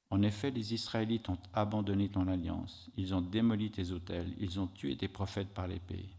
En 0.10 0.22
effet, 0.22 0.52
les 0.52 0.74
Israélites 0.74 1.30
ont 1.30 1.40
abandonné 1.54 2.10
ton 2.10 2.28
alliance, 2.28 2.90
ils 2.96 3.14
ont 3.16 3.22
démoli 3.22 3.72
tes 3.72 3.92
autels, 3.92 4.34
ils 4.38 4.60
ont 4.60 4.68
tué 4.68 4.96
tes 4.96 5.08
prophètes 5.08 5.54
par 5.54 5.68
l'épée. 5.68 6.10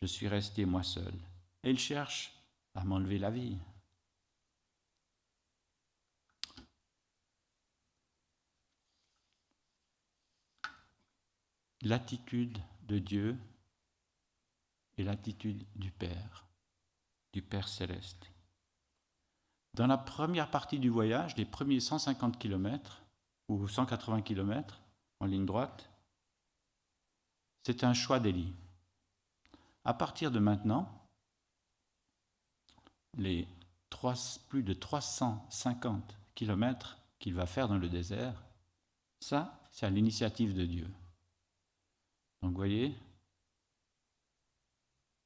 Je 0.00 0.06
suis 0.06 0.26
resté 0.26 0.64
moi 0.64 0.82
seul, 0.82 1.14
et 1.62 1.70
ils 1.70 1.78
cherchent 1.78 2.32
à 2.74 2.84
m'enlever 2.84 3.18
la 3.18 3.30
vie. 3.30 3.58
l'attitude 11.82 12.58
de 12.82 12.98
Dieu 12.98 13.36
et 14.98 15.04
l'attitude 15.04 15.64
du 15.76 15.90
Père, 15.90 16.44
du 17.32 17.42
Père 17.42 17.68
céleste. 17.68 18.30
Dans 19.74 19.86
la 19.86 19.98
première 19.98 20.50
partie 20.50 20.78
du 20.78 20.88
voyage, 20.88 21.36
les 21.36 21.44
premiers 21.44 21.80
150 21.80 22.38
km 22.38 23.02
ou 23.48 23.68
180 23.68 24.22
km 24.22 24.80
en 25.20 25.26
ligne 25.26 25.46
droite, 25.46 25.88
c'est 27.64 27.84
un 27.84 27.94
choix 27.94 28.20
d'Élie. 28.20 28.52
À 29.84 29.94
partir 29.94 30.30
de 30.30 30.38
maintenant, 30.38 31.00
les 33.16 33.46
plus 34.48 34.62
de 34.62 34.72
350 34.72 36.16
km 36.34 36.98
qu'il 37.18 37.34
va 37.34 37.46
faire 37.46 37.68
dans 37.68 37.78
le 37.78 37.88
désert, 37.88 38.42
ça, 39.20 39.60
c'est 39.70 39.86
à 39.86 39.90
l'initiative 39.90 40.54
de 40.54 40.64
Dieu. 40.64 40.90
Donc 42.40 42.52
vous 42.52 42.56
voyez, 42.56 42.96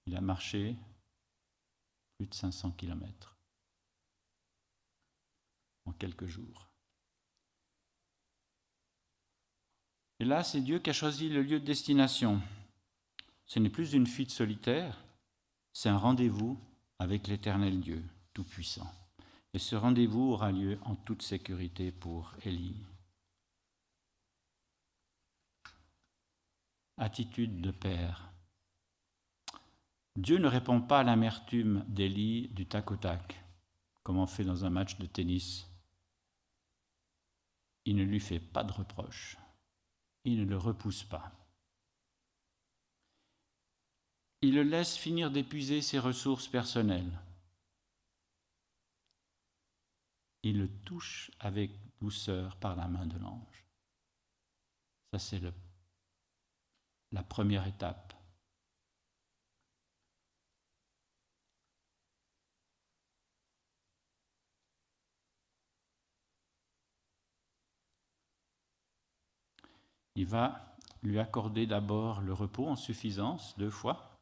il 0.06 0.16
a 0.16 0.20
marché 0.20 0.76
plus 2.16 2.26
de 2.26 2.34
500 2.34 2.72
km 2.72 3.36
en 5.86 5.92
quelques 5.92 6.26
jours. 6.26 6.70
Et 10.20 10.24
là, 10.24 10.44
c'est 10.44 10.60
Dieu 10.60 10.78
qui 10.78 10.90
a 10.90 10.94
choisi 10.94 11.28
le 11.28 11.42
lieu 11.42 11.60
de 11.60 11.64
destination. 11.64 12.40
Ce 13.46 13.58
n'est 13.58 13.70
plus 13.70 13.92
une 13.92 14.06
fuite 14.06 14.30
solitaire, 14.30 15.04
c'est 15.72 15.88
un 15.88 15.98
rendez-vous 15.98 16.58
avec 16.98 17.26
l'éternel 17.26 17.80
Dieu 17.80 18.02
Tout-Puissant. 18.32 18.90
Et 19.52 19.58
ce 19.58 19.76
rendez-vous 19.76 20.32
aura 20.32 20.52
lieu 20.52 20.78
en 20.84 20.94
toute 20.94 21.22
sécurité 21.22 21.92
pour 21.92 22.32
Élie. 22.44 22.76
attitude 26.96 27.60
de 27.60 27.70
père. 27.70 28.33
Dieu 30.16 30.38
ne 30.38 30.48
répond 30.48 30.80
pas 30.80 31.00
à 31.00 31.04
l'amertume 31.04 31.84
d'Élie 31.88 32.48
du 32.48 32.66
tac 32.66 32.90
au 32.90 32.96
tac, 32.96 33.44
comme 34.02 34.18
on 34.18 34.26
fait 34.26 34.44
dans 34.44 34.64
un 34.64 34.70
match 34.70 34.98
de 34.98 35.06
tennis. 35.06 35.68
Il 37.84 37.96
ne 37.96 38.04
lui 38.04 38.20
fait 38.20 38.40
pas 38.40 38.64
de 38.64 38.72
reproche. 38.72 39.36
Il 40.24 40.40
ne 40.40 40.44
le 40.44 40.56
repousse 40.56 41.04
pas. 41.04 41.32
il 44.44 44.54
le 44.56 44.62
laisse 44.62 44.98
finir 44.98 45.30
d'épuiser 45.30 45.80
ses 45.80 45.98
ressources 45.98 46.48
personnelles. 46.48 47.18
Il 50.42 50.58
le 50.58 50.68
touche 50.68 51.30
avec 51.38 51.70
douceur 51.98 52.54
par 52.56 52.76
la 52.76 52.86
main 52.86 53.06
de 53.06 53.18
l'ange. 53.18 53.64
Ça, 55.10 55.18
c'est 55.18 55.40
la 57.12 57.22
première 57.22 57.66
étape. 57.66 58.13
Il 70.16 70.26
va 70.26 70.76
lui 71.02 71.18
accorder 71.18 71.66
d'abord 71.66 72.20
le 72.20 72.32
repos 72.32 72.66
en 72.66 72.76
suffisance, 72.76 73.56
deux 73.58 73.70
fois. 73.70 74.18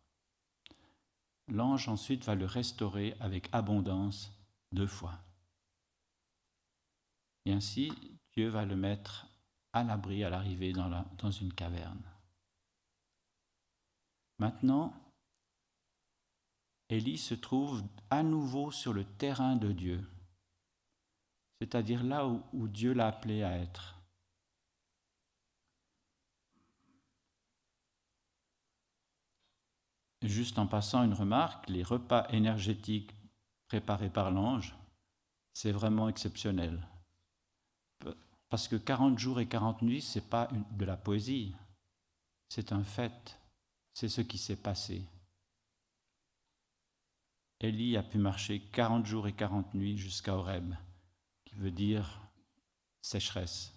L'ange 1.48 1.88
ensuite 1.88 2.24
va 2.24 2.35
le 2.35 2.46
restaurer 2.46 3.14
avec 3.20 3.48
abondance, 3.52 4.33
deux 4.72 4.87
fois. 4.87 5.18
Et 7.44 7.52
ainsi, 7.52 7.92
Dieu 8.35 8.48
va 8.48 8.64
le 8.64 8.76
mettre 8.76 9.26
à 9.72 9.85
l'abri 9.85 10.24
à 10.24 10.31
l'arrivée 10.31 10.72
dans, 10.72 11.31
une 11.31 11.52
caverne. 11.52 12.02
Maintenant, 14.38 14.94
Élie 16.88 17.18
se 17.18 17.35
trouve 17.35 17.83
à 18.11 18.22
nouveau 18.22 18.70
sur 18.70 18.92
le 18.92 19.05
terrain 19.05 19.57
de 19.57 19.72
Dieu, 19.72 20.05
c'est-à-dire 21.61 22.02
là 22.02 22.26
où 22.26 22.68
Dieu 22.68 22.92
l'a 22.92 23.09
appelé 23.09 23.42
à 23.42 23.57
être. 23.59 23.91
Juste 30.22 30.58
en 30.58 30.68
passant 30.68 31.02
une 31.02 31.14
remarque, 31.14 31.68
les 31.68 31.82
repas 31.82 32.28
énergétiques 32.30 33.12
préparés 33.66 34.11
par 34.11 34.30
l'ange, 34.30 34.76
c'est 35.52 35.72
vraiment 35.72 36.08
exceptionnel. 36.08 36.87
Parce 38.48 38.68
que 38.68 38.76
40 38.76 39.18
jours 39.18 39.40
et 39.40 39.48
40 39.48 39.82
nuits, 39.82 40.02
ce 40.02 40.18
n'est 40.18 40.24
pas 40.24 40.48
de 40.72 40.85
la 40.85 40.96
poésie, 40.96 41.56
c'est 42.48 42.72
un 42.72 42.85
fait, 42.85 43.37
c'est 43.94 44.08
ce 44.08 44.20
qui 44.20 44.38
s'est 44.38 44.56
passé. 44.56 45.04
Élie 47.58 47.96
a 47.96 48.02
pu 48.02 48.18
marcher 48.18 48.61
40 48.61 49.06
jours 49.06 49.26
et 49.26 49.32
40 49.32 49.74
nuits 49.74 49.98
jusqu'à 49.98 50.37
Horeb, 50.37 50.74
qui 51.44 51.54
veut 51.56 51.70
dire 51.70 52.20
sécheresse. 53.00 53.72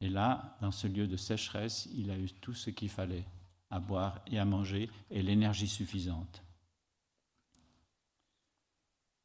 Et 0.00 0.08
là, 0.08 0.56
dans 0.60 0.72
ce 0.72 0.88
lieu 0.88 1.06
de 1.06 1.16
sécheresse, 1.16 1.88
il 1.94 2.10
a 2.10 2.18
eu 2.18 2.28
tout 2.32 2.54
ce 2.54 2.70
qu'il 2.70 2.90
fallait 2.90 3.24
à 3.70 3.80
boire 3.80 4.20
et 4.26 4.38
à 4.38 4.44
manger 4.44 4.90
et 5.10 5.22
l'énergie 5.22 5.68
suffisante. 5.68 6.42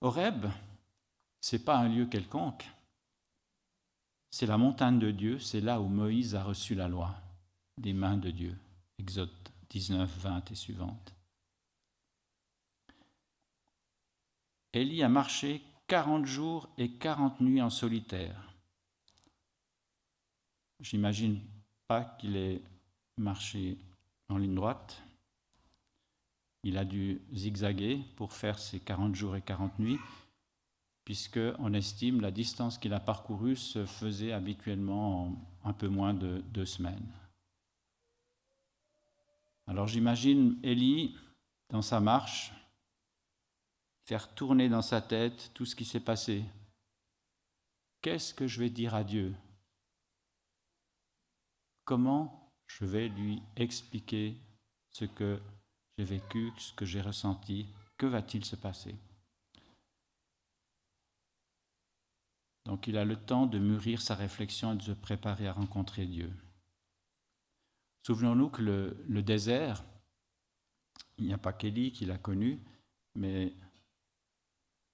Horeb, 0.01 0.47
ce 1.39 1.57
pas 1.57 1.77
un 1.77 1.89
lieu 1.89 2.05
quelconque, 2.07 2.67
c'est 4.31 4.45
la 4.45 4.57
montagne 4.57 4.97
de 4.97 5.11
Dieu, 5.11 5.39
c'est 5.39 5.61
là 5.61 5.81
où 5.81 5.87
Moïse 5.87 6.35
a 6.35 6.43
reçu 6.43 6.73
la 6.73 6.87
loi 6.87 7.13
des 7.77 7.93
mains 7.93 8.17
de 8.17 8.31
Dieu. 8.31 8.57
Exode 8.97 9.29
19, 9.69 10.09
20 10.09 10.51
et 10.51 10.55
suivante. 10.55 11.13
Élie 14.73 15.03
a 15.03 15.09
marché 15.09 15.61
40 15.87 16.25
jours 16.25 16.69
et 16.77 16.91
40 16.91 17.41
nuits 17.41 17.61
en 17.61 17.69
solitaire. 17.69 18.53
J'imagine 20.79 21.41
pas 21.87 22.05
qu'il 22.05 22.37
ait 22.37 22.61
marché 23.17 23.77
en 24.31 24.37
ligne 24.37 24.55
droite. 24.55 25.01
Il 26.63 26.77
a 26.77 26.85
dû 26.85 27.21
zigzaguer 27.33 28.03
pour 28.15 28.33
faire 28.33 28.59
ses 28.59 28.79
40 28.79 29.15
jours 29.15 29.35
et 29.35 29.41
40 29.41 29.79
nuits, 29.79 29.99
puisqu'on 31.05 31.73
estime 31.73 32.21
la 32.21 32.31
distance 32.31 32.77
qu'il 32.77 32.93
a 32.93 32.99
parcourue 32.99 33.55
se 33.55 33.85
faisait 33.85 34.31
habituellement 34.31 35.25
en 35.25 35.35
un 35.63 35.73
peu 35.73 35.87
moins 35.87 36.13
de 36.13 36.43
deux 36.51 36.65
semaines. 36.65 37.11
Alors 39.67 39.87
j'imagine 39.87 40.57
Élie, 40.63 41.15
dans 41.69 41.81
sa 41.81 41.99
marche, 41.99 42.51
faire 44.05 44.33
tourner 44.33 44.69
dans 44.69 44.81
sa 44.81 45.01
tête 45.01 45.51
tout 45.53 45.65
ce 45.65 45.75
qui 45.75 45.85
s'est 45.85 45.99
passé. 45.99 46.43
Qu'est-ce 48.01 48.33
que 48.33 48.47
je 48.47 48.59
vais 48.59 48.69
dire 48.69 48.95
à 48.95 49.03
Dieu? 49.03 49.35
Comment 51.85 52.40
je 52.79 52.85
vais 52.85 53.09
lui 53.09 53.41
expliquer 53.55 54.37
ce 54.89 55.05
que 55.05 55.41
j'ai 55.97 56.03
vécu, 56.03 56.51
ce 56.57 56.73
que 56.73 56.85
j'ai 56.85 57.01
ressenti, 57.01 57.67
que 57.97 58.05
va-t-il 58.05 58.45
se 58.45 58.55
passer? 58.55 58.95
Donc 62.65 62.87
il 62.87 62.97
a 62.97 63.05
le 63.05 63.15
temps 63.15 63.47
de 63.47 63.59
mûrir 63.59 64.01
sa 64.01 64.15
réflexion 64.15 64.73
et 64.73 64.77
de 64.77 64.83
se 64.83 64.91
préparer 64.91 65.47
à 65.47 65.53
rencontrer 65.53 66.05
Dieu. 66.05 66.31
Souvenons-nous 68.03 68.49
que 68.49 68.61
le, 68.61 69.21
désert, 69.21 69.83
il 71.17 71.25
n'y 71.25 71.33
a 71.33 71.37
pas 71.37 71.53
qu'Élie 71.53 71.91
qui 71.91 72.05
l'a 72.05 72.17
connu, 72.17 72.59
mais 73.15 73.53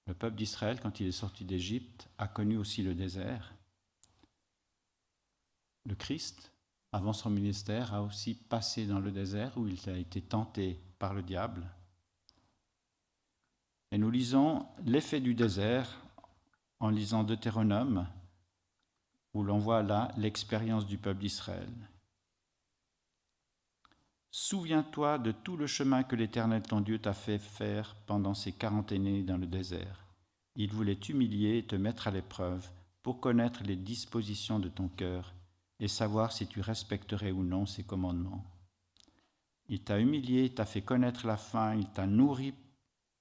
le 0.06 0.14
peuple 0.14 0.36
d'Israël, 0.36 0.80
quand 0.80 1.00
il 1.00 1.06
est 1.06 1.12
sorti 1.12 1.44
d'Égypte, 1.44 2.08
a 2.18 2.28
connu 2.28 2.56
aussi 2.56 2.82
le 2.82 2.94
désert. 2.94 3.54
Le 5.84 5.94
Christ 5.94 6.52
avant 6.92 7.12
son 7.12 7.30
ministère, 7.30 7.94
a 7.94 8.02
aussi 8.02 8.34
passé 8.34 8.86
dans 8.86 9.00
le 9.00 9.10
désert 9.10 9.56
où 9.56 9.66
il 9.66 9.88
a 9.88 9.96
été 9.96 10.22
tenté 10.22 10.80
par 10.98 11.14
le 11.14 11.22
diable. 11.22 11.66
Et 13.90 13.98
nous 13.98 14.10
lisons 14.10 14.66
l'effet 14.84 15.20
du 15.20 15.34
désert 15.34 16.02
en 16.80 16.90
lisant 16.90 17.24
Deutéronome, 17.24 18.06
où 19.34 19.42
l'on 19.42 19.58
voit 19.58 19.82
là 19.82 20.12
l'expérience 20.16 20.86
du 20.86 20.98
peuple 20.98 21.20
d'Israël. 21.20 21.72
Souviens-toi 24.30 25.18
de 25.18 25.32
tout 25.32 25.56
le 25.56 25.66
chemin 25.66 26.02
que 26.02 26.16
l'Éternel 26.16 26.62
ton 26.62 26.80
Dieu 26.80 26.98
t'a 26.98 27.14
fait 27.14 27.38
faire 27.38 27.96
pendant 28.06 28.34
ces 28.34 28.52
quarante 28.52 28.92
années 28.92 29.22
dans 29.22 29.38
le 29.38 29.46
désert. 29.46 30.04
Il 30.54 30.72
voulait 30.72 30.96
t'humilier 30.96 31.58
et 31.58 31.66
te 31.66 31.76
mettre 31.76 32.08
à 32.08 32.10
l'épreuve 32.10 32.68
pour 33.02 33.20
connaître 33.20 33.62
les 33.62 33.76
dispositions 33.76 34.58
de 34.58 34.68
ton 34.68 34.88
cœur 34.88 35.32
et 35.80 35.88
savoir 35.88 36.32
si 36.32 36.46
tu 36.46 36.60
respecterais 36.60 37.30
ou 37.30 37.42
non 37.42 37.66
ses 37.66 37.84
commandements. 37.84 38.44
Il 39.68 39.82
t'a 39.84 39.98
humilié, 39.98 40.52
t'a 40.54 40.64
fait 40.64 40.82
connaître 40.82 41.26
la 41.26 41.36
faim, 41.36 41.74
il 41.74 41.88
t'a 41.90 42.06
nourri 42.06 42.54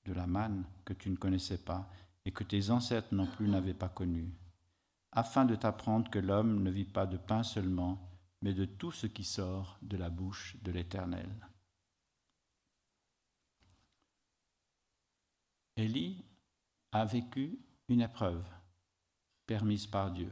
de 0.05 0.13
la 0.13 0.27
manne 0.27 0.65
que 0.85 0.93
tu 0.93 1.09
ne 1.09 1.17
connaissais 1.17 1.57
pas 1.57 1.89
et 2.25 2.31
que 2.31 2.43
tes 2.43 2.69
ancêtres 2.69 3.13
non 3.13 3.27
plus 3.27 3.47
n'avaient 3.47 3.73
pas 3.73 3.89
connue, 3.89 4.33
afin 5.11 5.45
de 5.45 5.55
t'apprendre 5.55 6.09
que 6.09 6.19
l'homme 6.19 6.63
ne 6.63 6.71
vit 6.71 6.85
pas 6.85 7.05
de 7.05 7.17
pain 7.17 7.43
seulement, 7.43 8.09
mais 8.41 8.53
de 8.53 8.65
tout 8.65 8.91
ce 8.91 9.07
qui 9.07 9.23
sort 9.23 9.77
de 9.81 9.97
la 9.97 10.09
bouche 10.09 10.55
de 10.61 10.71
l'Éternel. 10.71 11.29
Élie 15.75 16.23
a 16.91 17.05
vécu 17.05 17.59
une 17.87 18.01
épreuve 18.01 18.43
permise 19.45 19.85
par 19.85 20.11
Dieu 20.11 20.31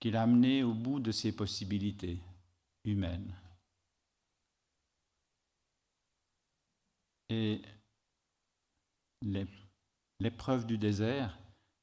qu'il 0.00 0.16
a 0.16 0.22
amené 0.22 0.62
au 0.62 0.72
bout 0.72 0.98
de 0.98 1.12
ses 1.12 1.30
possibilités 1.30 2.18
humaines. 2.84 3.34
Et 7.28 7.62
l'épreuve 10.18 10.66
du 10.66 10.78
désert, 10.78 11.38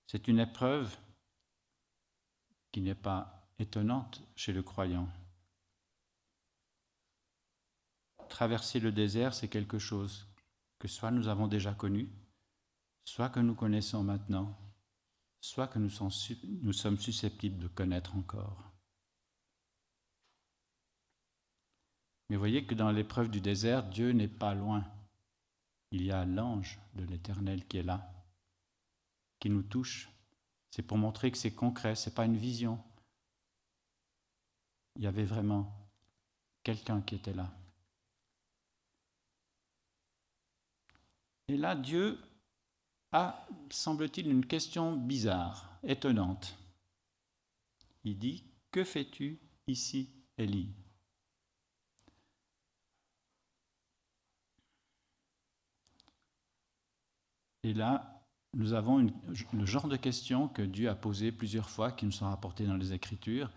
c'est 0.07 0.27
une 0.27 0.39
épreuve 0.39 0.97
qui 2.71 2.81
n'est 2.81 2.95
pas 2.95 3.49
étonnante 3.59 4.21
chez 4.35 4.51
le 4.51 4.63
croyant. 4.63 5.07
Traverser 8.29 8.79
le 8.79 8.91
désert, 8.91 9.33
c'est 9.33 9.47
quelque 9.47 9.79
chose 9.79 10.27
que 10.79 10.87
soit 10.87 11.11
nous 11.11 11.27
avons 11.27 11.47
déjà 11.47 11.73
connu, 11.73 12.09
soit 13.05 13.29
que 13.29 13.39
nous 13.39 13.55
connaissons 13.55 14.03
maintenant 14.03 14.55
soit 15.39 15.67
que 15.67 15.79
nous, 15.79 15.89
sommes 15.89 16.97
susceptibles 16.97 17.59
de 17.59 17.67
connaître 17.67 18.15
encore. 18.15 18.63
Mais 22.29 22.35
voyez 22.35 22.65
que 22.65 22.75
dans 22.75 22.91
l'épreuve 22.91 23.29
du 23.29 23.39
désert, 23.39 23.83
Dieu 23.83 24.11
n'est 24.11 24.27
pas 24.27 24.53
loin. 24.53 24.85
Il 25.91 26.03
y 26.03 26.11
a 26.11 26.25
l'ange 26.25 26.79
de 26.95 27.05
l'Éternel 27.05 27.65
qui 27.67 27.77
est 27.77 27.83
là, 27.83 28.11
qui 29.39 29.49
nous 29.49 29.63
touche. 29.63 30.09
C'est 30.71 30.83
pour 30.83 30.97
montrer 30.97 31.31
que 31.31 31.37
c'est 31.37 31.55
concret, 31.55 31.95
ce 31.95 32.09
n'est 32.09 32.15
pas 32.15 32.25
une 32.25 32.37
vision. 32.37 32.83
Il 34.97 35.03
y 35.03 35.07
avait 35.07 35.23
vraiment 35.23 35.73
quelqu'un 36.63 37.01
qui 37.01 37.15
était 37.15 37.33
là. 37.33 37.49
Et 41.47 41.55
là, 41.55 41.75
Dieu 41.75 42.19
semble-t-il, 43.69 44.29
une 44.29 44.45
question 44.45 44.95
bizarre, 44.95 45.79
étonnante. 45.83 46.57
Il 48.03 48.17
dit, 48.17 48.43
Que 48.71 48.83
fais-tu 48.83 49.39
ici, 49.67 50.09
Élie? 50.37 50.73
Et 57.63 57.73
là, 57.73 58.23
nous 58.53 58.73
avons 58.73 59.11
le 59.53 59.65
genre 59.65 59.87
de 59.87 59.97
question 59.97 60.47
que 60.47 60.61
Dieu 60.61 60.89
a 60.89 60.95
posée 60.95 61.31
plusieurs 61.31 61.69
fois, 61.69 61.91
qui 61.91 62.05
nous 62.05 62.11
sont 62.11 62.29
rapportées 62.29 62.65
dans 62.65 62.77
les 62.77 62.93
Écritures. 62.93 63.51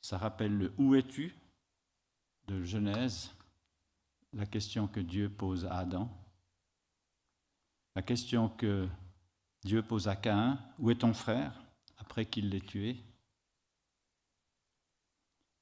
Ça 0.00 0.16
rappelle 0.16 0.56
le 0.56 0.74
Où 0.78 0.94
es-tu? 0.94 1.34
de 2.50 2.64
Genèse, 2.64 3.30
la 4.32 4.44
question 4.44 4.88
que 4.88 5.00
Dieu 5.00 5.30
pose 5.30 5.66
à 5.66 5.78
Adam 5.78 6.10
la 7.94 8.02
question 8.02 8.48
que 8.48 8.88
Dieu 9.64 9.82
pose 9.82 10.08
à 10.08 10.16
Caïn, 10.16 10.58
Où 10.78 10.90
est 10.90 11.00
ton 11.00 11.12
frère 11.12 11.52
après 11.98 12.26
qu'il 12.26 12.48
l'ait 12.48 12.60
tué? 12.60 12.96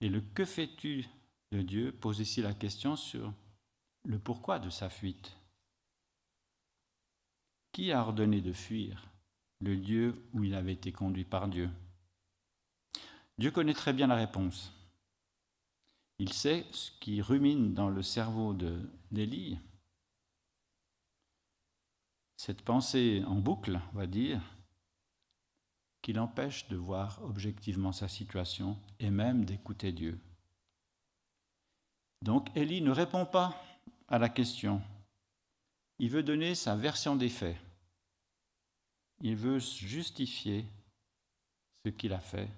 Et 0.00 0.08
le 0.08 0.20
Que 0.20 0.44
fais-tu 0.44 1.06
de 1.50 1.62
Dieu? 1.62 1.92
Pose 1.92 2.20
ici 2.20 2.42
la 2.42 2.54
question 2.54 2.94
sur 2.96 3.32
le 4.04 4.18
pourquoi 4.18 4.58
de 4.58 4.70
sa 4.70 4.88
fuite. 4.88 5.36
Qui 7.72 7.92
a 7.92 8.00
ordonné 8.00 8.40
de 8.40 8.52
fuir 8.52 9.10
le 9.60 9.74
lieu 9.74 10.14
où 10.32 10.44
il 10.44 10.54
avait 10.54 10.74
été 10.74 10.92
conduit 10.92 11.24
par 11.24 11.48
Dieu? 11.48 11.68
Dieu 13.38 13.50
connaît 13.50 13.74
très 13.74 13.92
bien 13.92 14.06
la 14.06 14.16
réponse. 14.16 14.72
Il 16.18 16.32
sait 16.32 16.66
ce 16.72 16.90
qui 17.00 17.22
rumine 17.22 17.74
dans 17.74 17.88
le 17.88 18.02
cerveau 18.02 18.52
d'Élie. 19.10 19.58
Cette 22.38 22.62
pensée 22.62 23.24
en 23.26 23.34
boucle, 23.34 23.80
on 23.92 23.96
va 23.96 24.06
dire, 24.06 24.40
qui 26.02 26.12
l'empêche 26.12 26.68
de 26.68 26.76
voir 26.76 27.20
objectivement 27.24 27.90
sa 27.90 28.06
situation 28.06 28.78
et 29.00 29.10
même 29.10 29.44
d'écouter 29.44 29.90
Dieu. 29.90 30.20
Donc 32.22 32.56
Élie 32.56 32.80
ne 32.80 32.92
répond 32.92 33.26
pas 33.26 33.60
à 34.06 34.20
la 34.20 34.28
question. 34.28 34.80
Il 35.98 36.10
veut 36.10 36.22
donner 36.22 36.54
sa 36.54 36.76
version 36.76 37.16
des 37.16 37.28
faits. 37.28 37.56
Il 39.20 39.34
veut 39.34 39.58
justifier 39.58 40.64
ce 41.84 41.88
qu'il 41.88 42.12
a 42.12 42.20
fait. 42.20 42.48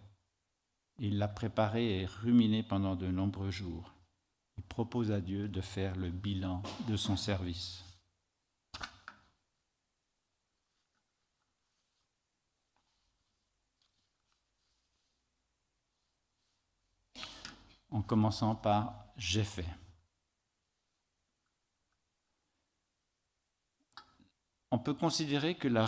Il 0.98 1.16
l'a 1.16 1.28
préparé 1.28 2.02
et 2.02 2.04
ruminé 2.04 2.62
pendant 2.62 2.96
de 2.96 3.06
nombreux 3.06 3.50
jours. 3.50 3.94
Il 4.58 4.62
propose 4.64 5.10
à 5.10 5.22
Dieu 5.22 5.48
de 5.48 5.62
faire 5.62 5.96
le 5.96 6.10
bilan 6.10 6.62
de 6.86 6.96
son 6.96 7.16
service. 7.16 7.89
En 17.90 18.02
commençant 18.02 18.54
par 18.54 19.06
j'ai 19.16 19.44
fait. 19.44 19.66
on 24.70 24.78
peut 24.78 24.94
considérer 24.94 25.56
que 25.56 25.68
le 25.68 25.80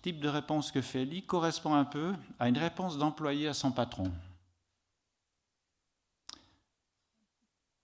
type 0.00 0.20
de 0.20 0.28
réponse 0.28 0.70
que 0.70 0.80
fait 0.80 1.04
Lee 1.04 1.26
correspond 1.26 1.74
un 1.74 1.84
peu 1.84 2.14
à 2.38 2.48
une 2.48 2.58
réponse 2.58 2.96
d'employé 2.96 3.48
à 3.48 3.54
son 3.54 3.72
patron. 3.72 4.12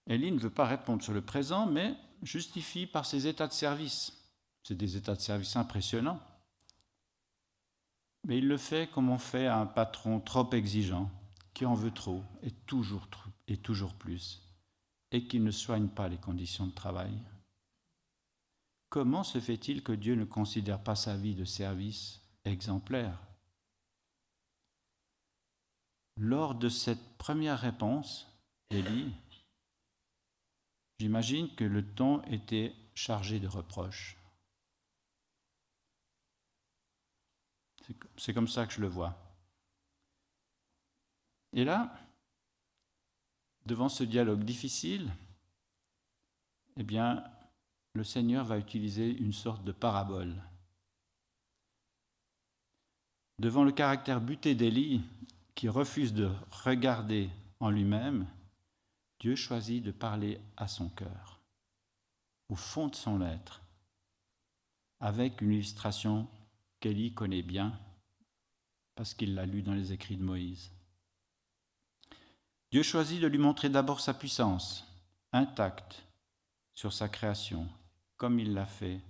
Ellie 0.06 0.30
ne 0.30 0.38
veut 0.38 0.50
pas 0.50 0.66
répondre 0.66 1.02
sur 1.02 1.14
le 1.14 1.22
présent, 1.22 1.66
mais 1.66 1.94
justifie 2.22 2.86
par 2.86 3.06
ses 3.06 3.26
états 3.26 3.48
de 3.48 3.52
service. 3.52 4.12
C'est 4.62 4.76
des 4.76 4.96
états 4.96 5.14
de 5.14 5.20
service 5.20 5.56
impressionnants. 5.56 6.20
Mais 8.26 8.38
il 8.38 8.46
le 8.46 8.56
fait 8.56 8.90
comme 8.90 9.10
on 9.10 9.18
fait 9.18 9.46
à 9.46 9.58
un 9.58 9.66
patron 9.66 10.20
trop 10.20 10.48
exigeant, 10.52 11.10
qui 11.52 11.66
en 11.66 11.74
veut 11.74 11.90
trop 11.90 12.22
et 12.42 12.50
toujours, 12.50 13.08
et 13.46 13.56
toujours 13.56 13.94
plus, 13.94 14.42
et 15.10 15.26
qui 15.26 15.40
ne 15.40 15.50
soigne 15.50 15.88
pas 15.88 16.08
les 16.08 16.18
conditions 16.18 16.66
de 16.66 16.72
travail. 16.72 17.18
Comment 18.88 19.24
se 19.24 19.40
fait-il 19.40 19.82
que 19.82 19.92
Dieu 19.92 20.14
ne 20.14 20.24
considère 20.24 20.82
pas 20.82 20.94
sa 20.94 21.16
vie 21.16 21.34
de 21.34 21.44
service 21.44 22.20
exemplaire? 22.44 23.18
Lors 26.16 26.54
de 26.54 26.68
cette 26.68 27.16
première 27.18 27.58
réponse, 27.58 28.28
Élie, 28.70 29.12
j'imagine 31.00 31.52
que 31.56 31.64
le 31.64 31.84
ton 31.94 32.22
était 32.24 32.72
chargé 32.94 33.40
de 33.40 33.48
reproches. 33.48 34.16
C'est 38.16 38.32
comme 38.32 38.48
ça 38.48 38.66
que 38.66 38.72
je 38.72 38.80
le 38.80 38.86
vois. 38.86 39.18
Et 41.52 41.64
là, 41.64 41.94
devant 43.66 43.88
ce 43.88 44.04
dialogue 44.04 44.44
difficile, 44.44 45.10
eh 46.76 46.82
bien, 46.82 47.24
le 47.94 48.04
Seigneur 48.04 48.44
va 48.44 48.58
utiliser 48.58 49.16
une 49.16 49.32
sorte 49.32 49.64
de 49.64 49.72
parabole. 49.72 50.34
Devant 53.38 53.64
le 53.64 53.72
caractère 53.72 54.20
buté 54.20 54.54
d'Élie, 54.54 55.02
qui 55.54 55.68
refuse 55.68 56.12
de 56.12 56.30
regarder 56.50 57.30
en 57.60 57.70
lui-même, 57.70 58.26
Dieu 59.20 59.36
choisit 59.36 59.82
de 59.82 59.92
parler 59.92 60.40
à 60.56 60.68
son 60.68 60.88
cœur, 60.88 61.40
au 62.48 62.56
fond 62.56 62.88
de 62.88 62.94
son 62.94 63.22
être, 63.22 63.62
avec 65.00 65.40
une 65.40 65.52
illustration 65.52 66.28
qu'Élie 66.80 67.14
connaît 67.14 67.42
bien, 67.42 67.78
parce 68.96 69.14
qu'il 69.14 69.34
l'a 69.34 69.46
lu 69.46 69.62
dans 69.62 69.74
les 69.74 69.92
écrits 69.92 70.16
de 70.16 70.24
Moïse. 70.24 70.73
Dieu 72.74 72.82
choisit 72.82 73.20
de 73.20 73.28
lui 73.28 73.38
montrer 73.38 73.68
d'abord 73.68 74.00
sa 74.00 74.12
puissance, 74.12 74.84
intacte, 75.30 76.04
sur 76.74 76.92
sa 76.92 77.08
création, 77.08 77.68
comme 78.16 78.40
il 78.40 78.52
l'a 78.52 78.66
fait 78.66 79.00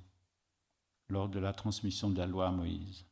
lors 1.09 1.31
de 1.31 1.39
la 1.39 1.55
transmission 1.55 2.11
de 2.11 2.19
la 2.19 2.27
loi 2.27 2.49
à 2.49 2.51
Moïse. 2.51 3.07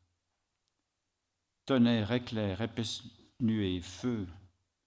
Tonnerre, 1.65 2.11
éclair, 2.11 2.61
épaisse 2.61 3.01
nuée, 3.39 3.81
feu, 3.81 4.27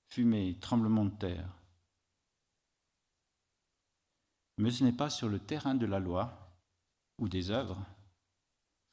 fumée, 0.07 0.57
tremblement 0.61 1.07
de 1.07 1.17
terre. 1.17 1.51
Mais 4.59 4.71
ce 4.71 4.85
n'est 4.85 4.93
pas 4.93 5.11
sur 5.11 5.29
le 5.29 5.41
terrain 5.41 5.75
de 5.75 5.87
la 5.87 5.99
loi 5.99 6.49
ou 7.19 7.29
des 7.29 7.51
œuvres 7.51 7.85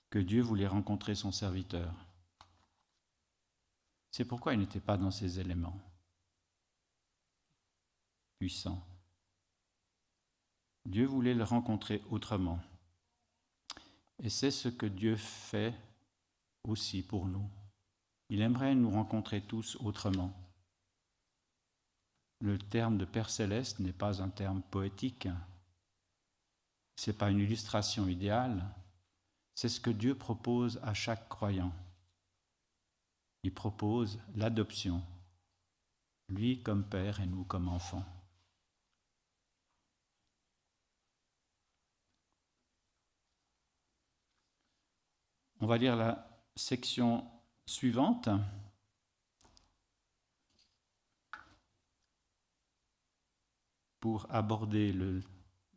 que 0.10 0.18
Dieu 0.18 0.42
voulait 0.42 0.66
rencontrer 0.66 1.14
son 1.14 1.32
serviteur. 1.32 1.94
C'est 4.10 4.26
pourquoi 4.26 4.56
il 4.56 4.60
n'était 4.60 4.80
pas 4.80 4.98
dans 4.98 5.12
ces 5.12 5.40
éléments 5.40 5.80
Dieu 10.86 11.06
voulait 11.06 11.34
le 11.34 11.44
rencontrer 11.44 12.02
autrement. 12.10 12.60
Et 14.22 14.30
c'est 14.30 14.52
ce 14.52 14.70
que 14.70 14.86
Dieu 14.86 15.16
fait 15.16 15.74
aussi 16.64 17.02
pour 17.02 17.26
nous. 17.26 17.50
Il 18.30 18.42
aimerait 18.42 18.76
nous 18.76 18.92
rencontrer 18.92 19.42
tous 19.42 19.76
autrement. 19.78 20.34
Le 22.40 22.58
terme 22.58 22.98
de 22.98 23.06
Père 23.06 23.30
céleste 23.30 23.80
n'est 23.80 23.94
pas 23.94 24.22
un 24.22 24.30
terme 24.30 24.62
poétique. 24.62 25.28
Ce 26.96 27.10
n'est 27.10 27.18
pas 27.18 27.30
une 27.30 27.40
illustration 27.40 28.08
idéale. 28.08 28.64
C'est 29.56 29.70
ce 29.70 29.80
que 29.80 29.90
Dieu 29.92 30.16
propose 30.16 30.80
à 30.84 30.94
chaque 30.94 31.30
croyant. 31.30 31.74
Il 33.44 33.54
propose 33.54 34.20
l'adoption, 34.36 35.02
lui 36.30 36.62
comme 36.64 36.84
Père 36.84 37.20
et 37.20 37.26
nous 37.26 37.44
comme 37.44 37.68
enfants. 37.68 38.06
On 45.64 45.66
va 45.66 45.78
lire 45.78 45.96
la 45.96 46.28
section 46.58 47.26
suivante. 47.66 48.28
Pour 54.02 54.28
aborder 54.30 54.92
le, 54.92 55.24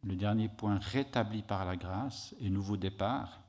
dernier 0.03 0.49
point 0.49 0.79
rétabli 0.79 1.43
par 1.43 1.65
la 1.65 1.77
grâce 1.77 2.35
et 2.41 2.51
nouveau 2.51 2.77
départ. 2.77 3.41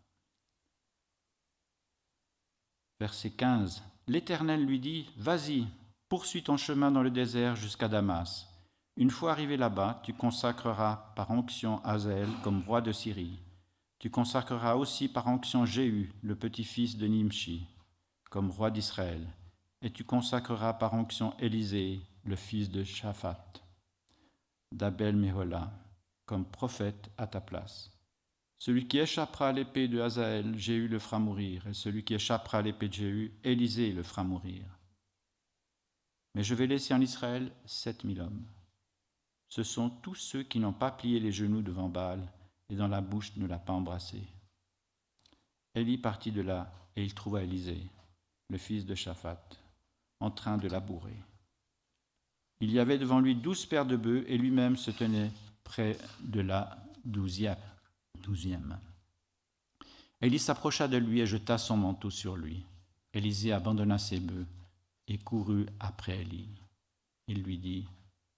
Verset 3.00 3.32
15. 3.32 3.82
L'Éternel 4.06 4.64
lui 4.64 4.80
dit, 4.80 5.10
Vas-y, 5.18 5.66
poursuis 6.08 6.44
ton 6.44 6.58
chemin 6.58 6.92
dans 6.92 7.02
le 7.02 7.10
désert 7.10 7.56
jusqu'à 7.56 7.88
Damas. 7.88 8.48
Une 8.96 9.10
fois 9.10 9.32
arrivé 9.32 9.58
là-bas, 9.58 10.04
tu 10.04 10.14
consacreras 10.14 11.14
par 11.16 11.32
onction 11.32 11.84
Azaël 11.84 12.30
comme 12.44 12.62
roi 12.62 12.82
de 12.82 12.92
Syrie. 12.92 13.40
Tu 14.00 14.12
consacreras 14.12 14.76
aussi 14.76 15.08
par 15.08 15.26
onction 15.26 15.66
Jéhu, 15.66 16.14
le 16.22 16.36
petit-fils 16.36 16.98
de 16.98 17.08
Nimshi, 17.08 17.68
comme 18.30 18.52
roi 18.52 18.70
d'Israël, 18.70 19.28
et 19.82 19.91
tu 19.91 20.04
consacreras 20.04 20.74
par 20.74 20.93
onction 20.93 21.36
Élisée, 21.39 22.02
le 22.24 22.36
fils 22.36 22.70
de 22.70 22.84
Shaphat, 22.84 23.54
d'Abel 24.72 25.16
Mehola, 25.16 25.72
comme 26.26 26.45
prophète 26.45 27.10
à 27.18 27.26
ta 27.26 27.41
place. 27.41 27.91
Celui 28.60 28.88
qui 28.88 29.00
échappera 29.00 29.50
à 29.50 29.52
l'épée 29.52 29.88
de 29.88 30.00
Hazaël, 30.00 30.56
Jéhu 30.58 30.88
le 30.88 31.00
fera 31.00 31.18
mourir, 31.18 31.66
et 31.68 31.74
celui 31.74 32.04
qui 32.04 32.14
échappera 32.14 32.60
à 32.60 32.62
l'épée 32.62 32.89
de 32.89 32.93
Jéhu, 32.93 33.39
Élisée 33.43 33.93
le 33.93 34.04
fera 34.04 34.24
mourir. 34.24 34.64
Mais 36.36 36.43
je 36.43 36.54
vais 36.54 36.68
laisser 36.68 36.93
en 36.93 37.02
Israël 37.02 37.52
sept 37.66 38.04
mille 38.04 38.22
hommes. 38.22 38.45
Ce 39.50 39.64
sont 39.64 39.89
tous 39.89 40.16
ceux 40.16 40.43
qui 40.43 40.60
n'ont 40.60 40.74
pas 40.74 40.91
plié 40.91 41.20
les 41.20 41.32
genoux 41.32 41.64
devant 41.64 41.89
Baal 41.89 42.32
et 42.70 42.76
dans 42.76 42.88
la 42.88 43.01
bouche 43.01 43.36
ne 43.38 43.47
l'a 43.47 43.59
pas 43.59 43.74
embrassé. 43.74 44.22
Élie 45.76 45.97
partit 45.97 46.32
de 46.32 46.41
là 46.41 46.72
et 46.95 47.03
il 47.03 47.13
trouva 47.13 47.43
Élisée, 47.43 47.88
le 48.49 48.57
fils 48.57 48.86
de 48.86 48.95
Shaphat, 48.95 49.41
en 50.20 50.32
train 50.32 50.57
de 50.57 50.68
labourer. 50.68 51.18
Il 52.59 52.72
y 52.72 52.80
avait 52.80 52.97
devant 52.97 53.20
lui 53.20 53.36
douze 53.36 53.65
paires 53.65 53.86
de 53.86 53.95
bœufs 53.95 54.26
et 54.28 54.38
lui-même 54.38 54.78
se 54.78 54.89
tenait 54.89 55.32
près 55.63 55.97
de 56.22 56.41
la 56.41 56.78
douzième. 57.05 58.80
Élie 60.20 60.39
s'approcha 60.39 60.88
de 60.88 60.97
lui 60.97 61.20
et 61.20 61.28
jeta 61.28 61.57
son 61.59 61.78
manteau 61.78 62.09
sur 62.09 62.36
lui. 62.36 62.65
Élisée 63.13 63.53
abandonna 63.53 63.99
ses 63.99 64.20
bœufs 64.20 64.47
et 65.07 65.20
courut 65.20 65.68
après 65.80 66.22
Élie. 66.22 66.49
Il 67.28 67.43
lui 67.43 67.57
dit, 67.59 67.88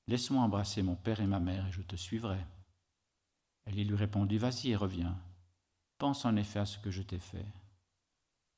Laisse-moi 0.08 0.42
embrasser 0.42 0.82
mon 0.82 0.96
père 0.96 1.22
et 1.22 1.28
ma 1.28 1.40
mère 1.40 1.68
et 1.68 1.72
je 1.72 1.82
te 1.82 1.96
suivrai. 1.96 2.40
Élie 3.70 3.86
lui 3.86 3.96
répondit, 3.96 4.38
Vas-y 4.38 4.72
et 4.72 4.76
reviens. 4.76 5.18
Pense 5.98 6.26
en 6.26 6.36
effet 6.36 6.60
à 6.60 6.66
ce 6.66 6.80
que 6.80 6.92
je 6.92 7.02
t'ai 7.02 7.20
fait. 7.20 7.46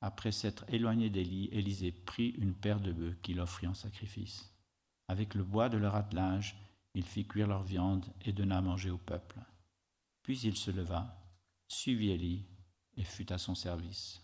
Après 0.00 0.32
s'être 0.32 0.64
éloigné 0.68 1.10
d'Élie, 1.10 1.48
Élisée 1.52 1.92
prit 1.92 2.30
une 2.30 2.54
paire 2.54 2.80
de 2.80 2.92
bœufs 2.92 3.16
qu'il 3.22 3.40
offrit 3.40 3.66
en 3.66 3.74
sacrifice. 3.74 4.52
Avec 5.08 5.34
le 5.34 5.44
bois 5.44 5.68
de 5.68 5.76
leur 5.76 5.94
attelage, 5.94 6.56
il 6.94 7.04
fit 7.04 7.26
cuire 7.26 7.46
leur 7.46 7.62
viande 7.62 8.06
et 8.22 8.32
donna 8.32 8.58
à 8.58 8.62
manger 8.62 8.90
au 8.90 8.98
peuple. 8.98 9.38
Puis 10.22 10.40
il 10.40 10.56
se 10.56 10.70
leva, 10.70 11.16
suivit 11.68 12.10
Élie 12.10 12.44
et 12.96 13.04
fut 13.04 13.32
à 13.32 13.38
son 13.38 13.54
service. 13.54 14.22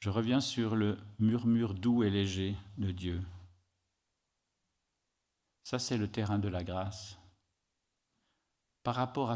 Je 0.00 0.10
reviens 0.10 0.40
sur 0.40 0.76
le 0.76 0.98
murmure 1.18 1.74
doux 1.74 2.04
et 2.04 2.10
léger 2.10 2.56
de 2.76 2.92
Dieu. 2.92 3.20
Ça, 5.64 5.78
c'est 5.78 5.96
le 5.96 6.10
terrain 6.10 6.38
de 6.38 6.48
la 6.48 6.62
grâce. 6.62 7.18
Par 8.84 8.94
rapport 8.94 9.34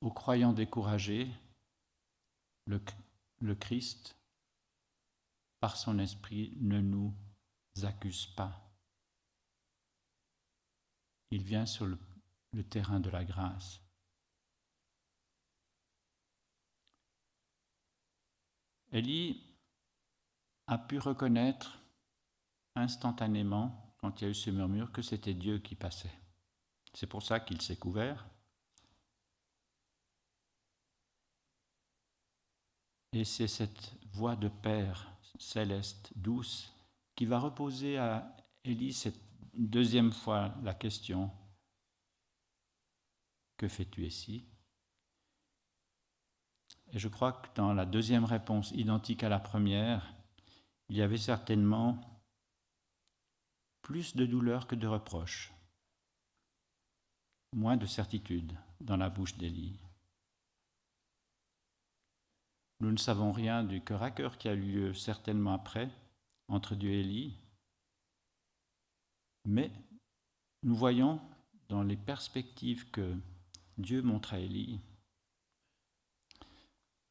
aux 0.00 0.10
croyants 0.12 0.52
découragés, 0.52 1.30
le, 2.66 3.54
Christ, 3.54 4.16
par 5.58 5.76
son 5.76 5.98
esprit, 5.98 6.56
ne 6.60 6.80
nous 6.80 7.14
accuse 7.82 8.26
pas. 8.26 8.60
Il 11.30 11.42
vient 11.42 11.66
sur 11.66 11.86
le 11.86 12.64
terrain 12.64 13.00
de 13.00 13.10
la 13.10 13.24
grâce. 13.24 13.83
Élie 18.94 19.42
a 20.68 20.78
pu 20.78 20.98
reconnaître 20.98 21.80
instantanément, 22.76 23.96
quand 23.98 24.20
il 24.20 24.24
y 24.24 24.26
a 24.28 24.30
eu 24.30 24.34
ce 24.34 24.50
murmure, 24.50 24.92
que 24.92 25.02
c'était 25.02 25.34
Dieu 25.34 25.58
qui 25.58 25.74
passait. 25.74 26.16
C'est 26.94 27.08
pour 27.08 27.24
ça 27.24 27.40
qu'il 27.40 27.60
s'est 27.60 27.76
couvert. 27.76 28.24
Et 33.12 33.24
c'est 33.24 33.48
cette 33.48 33.94
voix 34.12 34.36
de 34.36 34.48
Père 34.48 35.10
céleste, 35.40 36.12
douce, 36.14 36.72
qui 37.16 37.26
va 37.26 37.40
reposer 37.40 37.98
à 37.98 38.36
Élie 38.62 38.92
cette 38.92 39.20
deuxième 39.54 40.12
fois 40.12 40.54
la 40.62 40.74
question 40.74 41.32
Que 43.56 43.66
fais-tu 43.66 44.06
ici? 44.06 44.53
Et 46.94 46.98
je 47.00 47.08
crois 47.08 47.32
que 47.32 47.48
dans 47.56 47.74
la 47.74 47.86
deuxième 47.86 48.24
réponse, 48.24 48.70
identique 48.70 49.24
à 49.24 49.28
la 49.28 49.40
première, 49.40 50.14
il 50.88 50.96
y 50.96 51.02
avait 51.02 51.18
certainement 51.18 51.98
plus 53.82 54.14
de 54.14 54.24
douleur 54.24 54.68
que 54.68 54.76
de 54.76 54.86
reproche, 54.86 55.52
moins 57.52 57.76
de 57.76 57.84
certitude 57.84 58.56
dans 58.80 58.96
la 58.96 59.10
bouche 59.10 59.36
d'Élie. 59.36 59.80
Nous 62.78 62.92
ne 62.92 62.96
savons 62.96 63.32
rien 63.32 63.64
du 63.64 63.82
cœur 63.82 64.02
à 64.02 64.12
cœur 64.12 64.38
qui 64.38 64.48
a 64.48 64.54
eu 64.54 64.60
lieu 64.60 64.94
certainement 64.94 65.54
après 65.54 65.90
entre 66.46 66.76
Dieu 66.76 66.90
et 66.90 67.00
Élie, 67.00 67.36
mais 69.46 69.72
nous 70.62 70.76
voyons 70.76 71.20
dans 71.68 71.82
les 71.82 71.96
perspectives 71.96 72.88
que 72.90 73.16
Dieu 73.78 74.00
montre 74.00 74.34
à 74.34 74.38
Élie 74.38 74.80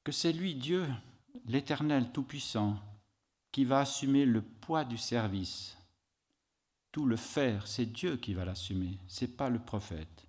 que 0.03 0.11
c'est 0.11 0.33
lui, 0.33 0.55
Dieu, 0.55 0.87
l'Éternel 1.45 2.11
Tout-Puissant, 2.11 2.77
qui 3.51 3.65
va 3.65 3.79
assumer 3.79 4.25
le 4.25 4.41
poids 4.41 4.83
du 4.83 4.97
service. 4.97 5.77
Tout 6.91 7.05
le 7.05 7.15
faire, 7.15 7.67
c'est 7.67 7.85
Dieu 7.85 8.17
qui 8.17 8.33
va 8.33 8.45
l'assumer, 8.45 8.97
ce 9.07 9.25
n'est 9.25 9.31
pas 9.31 9.49
le 9.49 9.59
prophète. 9.59 10.27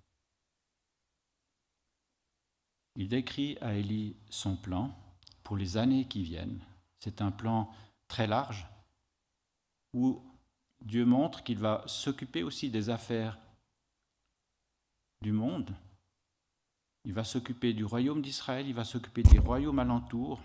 Il 2.95 3.09
décrit 3.09 3.57
à 3.61 3.73
Élie 3.73 4.15
son 4.29 4.55
plan 4.55 4.95
pour 5.43 5.57
les 5.57 5.77
années 5.77 6.07
qui 6.07 6.23
viennent. 6.23 6.63
C'est 6.99 7.21
un 7.21 7.31
plan 7.31 7.69
très 8.07 8.25
large 8.25 8.65
où 9.93 10.21
Dieu 10.81 11.05
montre 11.05 11.43
qu'il 11.43 11.57
va 11.57 11.83
s'occuper 11.87 12.43
aussi 12.43 12.69
des 12.69 12.89
affaires 12.89 13.37
du 15.21 15.31
monde, 15.31 15.75
il 17.05 17.13
va 17.13 17.23
s'occuper 17.23 17.73
du 17.73 17.85
royaume 17.85 18.21
d'Israël, 18.21 18.67
il 18.67 18.73
va 18.73 18.83
s'occuper 18.83 19.21
des 19.23 19.39
royaumes 19.39 19.79
alentours. 19.79 20.41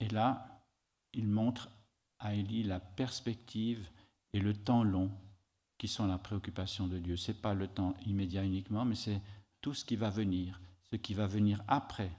Et 0.00 0.08
là, 0.08 0.64
il 1.12 1.28
montre 1.28 1.70
à 2.18 2.34
Élie 2.34 2.62
la 2.62 2.80
perspective 2.80 3.88
et 4.32 4.40
le 4.40 4.54
temps 4.54 4.82
long 4.82 5.10
qui 5.76 5.88
sont 5.88 6.06
la 6.06 6.18
préoccupation 6.18 6.88
de 6.88 6.98
Dieu. 6.98 7.16
Ce 7.16 7.30
n'est 7.30 7.38
pas 7.38 7.54
le 7.54 7.68
temps 7.68 7.94
immédiat 8.06 8.44
uniquement, 8.44 8.84
mais 8.84 8.94
c'est 8.94 9.20
tout 9.60 9.74
ce 9.74 9.84
qui 9.84 9.96
va 9.96 10.10
venir, 10.10 10.60
ce 10.90 10.96
qui 10.96 11.14
va 11.14 11.26
venir 11.26 11.62
après, 11.68 12.10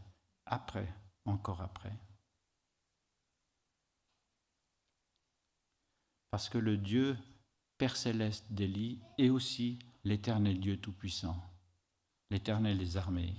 après, 0.45 0.93
encore 1.25 1.61
après. 1.61 1.93
Parce 6.29 6.49
que 6.49 6.59
le 6.59 6.77
Dieu 6.77 7.17
Père 7.79 7.95
céleste 7.95 8.45
d'Élie 8.51 8.99
est 9.17 9.29
aussi 9.29 9.79
l'éternel 10.03 10.59
Dieu 10.59 10.79
Tout-Puissant, 10.79 11.37
l'éternel 12.29 12.77
des 12.77 12.97
armées. 12.97 13.35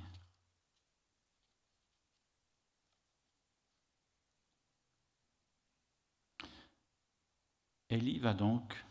Élie 7.88 8.20
va 8.20 8.34
donc 8.34 8.84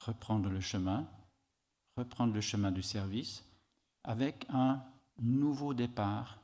reprendre 0.00 0.48
le 0.48 0.60
chemin, 0.60 1.10
reprendre 1.96 2.32
le 2.32 2.40
chemin 2.40 2.70
du 2.70 2.82
service 2.82 3.44
avec 4.04 4.46
un 4.48 4.84
nouveau 5.18 5.74
départ 5.74 6.38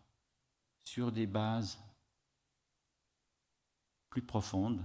sur 0.82 1.12
des 1.12 1.26
bases 1.26 1.80
plus 4.10 4.22
profondes, 4.22 4.84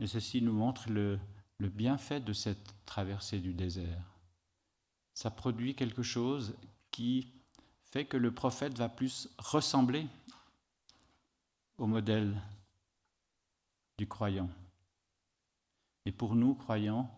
Et 0.00 0.06
ceci 0.06 0.42
nous 0.42 0.52
montre 0.52 0.90
le, 0.90 1.18
bienfait 1.58 2.20
de 2.20 2.32
cette 2.32 2.74
traversée 2.84 3.40
du 3.40 3.54
désert. 3.54 4.18
Ça 5.14 5.30
produit 5.30 5.74
quelque 5.74 6.02
chose 6.02 6.54
qui 6.90 7.32
fait 7.84 8.04
que 8.04 8.16
le 8.16 8.32
prophète 8.32 8.76
va 8.76 8.88
plus 8.88 9.28
ressembler 9.38 10.06
au 11.78 11.86
modèle 11.86 12.34
du 13.96 14.06
croyant. 14.06 14.50
Et 16.04 16.12
pour 16.12 16.34
nous, 16.34 16.54
croyants, 16.54 17.10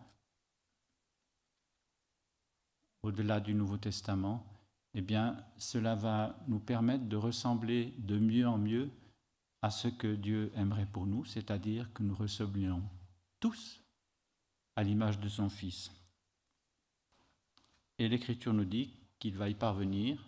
au-delà 3.03 3.39
du 3.39 3.53
Nouveau 3.53 3.77
Testament, 3.77 4.45
eh 4.93 5.01
bien, 5.01 5.37
cela 5.57 5.95
va 5.95 6.37
nous 6.47 6.59
permettre 6.59 7.05
de 7.05 7.15
ressembler 7.15 7.93
de 7.99 8.17
mieux 8.17 8.47
en 8.47 8.57
mieux 8.57 8.89
à 9.61 9.69
ce 9.69 9.87
que 9.87 10.15
Dieu 10.15 10.51
aimerait 10.55 10.85
pour 10.85 11.05
nous, 11.05 11.25
c'est-à-dire 11.25 11.91
que 11.93 12.03
nous 12.03 12.15
ressemblions 12.15 12.81
tous 13.39 13.81
à 14.75 14.83
l'image 14.83 15.19
de 15.19 15.27
son 15.27 15.49
Fils. 15.49 15.91
Et 17.97 18.07
l'Écriture 18.07 18.53
nous 18.53 18.65
dit 18.65 18.93
qu'il 19.19 19.35
va 19.35 19.49
y 19.49 19.53
parvenir 19.53 20.23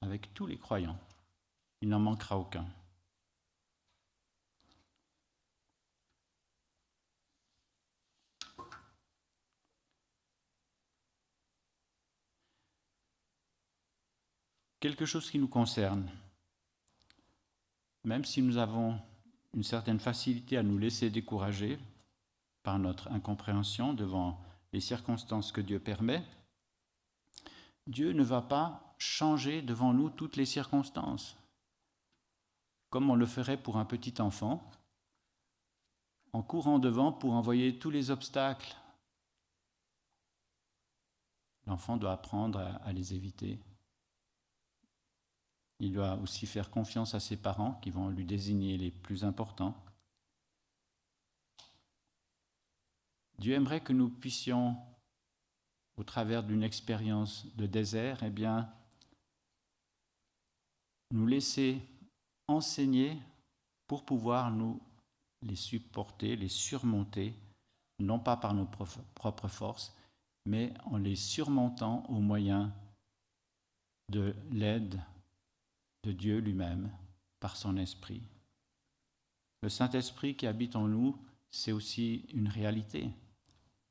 avec 0.00 0.34
tous 0.34 0.46
les 0.46 0.58
croyants. 0.58 0.98
Il 1.80 1.88
n'en 1.88 2.00
manquera 2.00 2.36
aucun. 2.36 2.66
Quelque 14.80 15.06
chose 15.06 15.30
qui 15.30 15.38
nous 15.38 15.48
concerne 15.48 16.10
même 18.04 18.24
si 18.24 18.42
nous 18.42 18.58
avons 18.58 18.98
une 19.54 19.62
certaine 19.62 20.00
facilité 20.00 20.56
à 20.56 20.62
nous 20.62 20.78
laisser 20.78 21.10
décourager 21.10 21.78
par 22.62 22.78
notre 22.78 23.10
incompréhension 23.10 23.94
devant 23.94 24.40
les 24.72 24.80
circonstances 24.80 25.52
que 25.52 25.60
Dieu 25.60 25.78
permet, 25.78 26.24
Dieu 27.86 28.12
ne 28.12 28.22
va 28.22 28.42
pas 28.42 28.94
changer 28.98 29.62
devant 29.62 29.92
nous 29.92 30.10
toutes 30.10 30.36
les 30.36 30.46
circonstances, 30.46 31.36
comme 32.90 33.10
on 33.10 33.14
le 33.14 33.26
ferait 33.26 33.56
pour 33.56 33.76
un 33.76 33.84
petit 33.84 34.20
enfant, 34.20 34.70
en 36.32 36.42
courant 36.42 36.78
devant 36.78 37.12
pour 37.12 37.32
envoyer 37.32 37.78
tous 37.78 37.90
les 37.90 38.10
obstacles. 38.10 38.74
L'enfant 41.66 41.96
doit 41.96 42.12
apprendre 42.12 42.58
à, 42.58 42.92
les 42.92 43.14
éviter. 43.14 43.60
Il 45.80 45.92
doit 45.92 46.14
aussi 46.16 46.46
faire 46.46 46.70
confiance 46.70 47.14
à 47.14 47.20
ses 47.20 47.36
parents 47.36 47.74
qui 47.82 47.90
vont 47.90 48.08
lui 48.08 48.24
désigner 48.24 48.76
les 48.78 48.90
plus 48.90 49.24
importants. 49.24 49.74
Dieu 53.38 53.54
aimerait 53.54 53.82
que 53.82 53.92
nous 53.92 54.08
puissions, 54.08 54.76
au 55.96 56.04
travers 56.04 56.44
d'une 56.44 56.62
expérience 56.62 57.46
de 57.56 57.66
désert, 57.66 58.22
eh 58.22 58.30
bien, 58.30 58.72
nous 61.10 61.26
laisser 61.26 61.80
enseigner 62.46 63.18
pour 63.86 64.04
pouvoir 64.04 64.50
nous 64.50 64.80
les 65.42 65.56
supporter, 65.56 66.36
les 66.36 66.48
surmonter, 66.48 67.34
non 67.98 68.18
pas 68.18 68.36
par 68.36 68.54
nos 68.54 68.66
propres 69.14 69.48
forces, 69.48 69.94
mais 70.46 70.72
en 70.84 70.96
les 70.96 71.16
surmontant 71.16 72.04
au 72.08 72.20
moyen 72.20 72.72
de 74.10 74.34
l'aide 74.50 75.00
de 76.04 76.12
Dieu 76.12 76.38
lui-même 76.38 76.90
par 77.40 77.56
son 77.56 77.76
esprit. 77.76 78.22
Le 79.62 79.68
Saint-Esprit 79.68 80.36
qui 80.36 80.46
habite 80.46 80.76
en 80.76 80.86
nous, 80.86 81.18
c'est 81.50 81.72
aussi 81.72 82.26
une 82.34 82.48
réalité. 82.48 83.10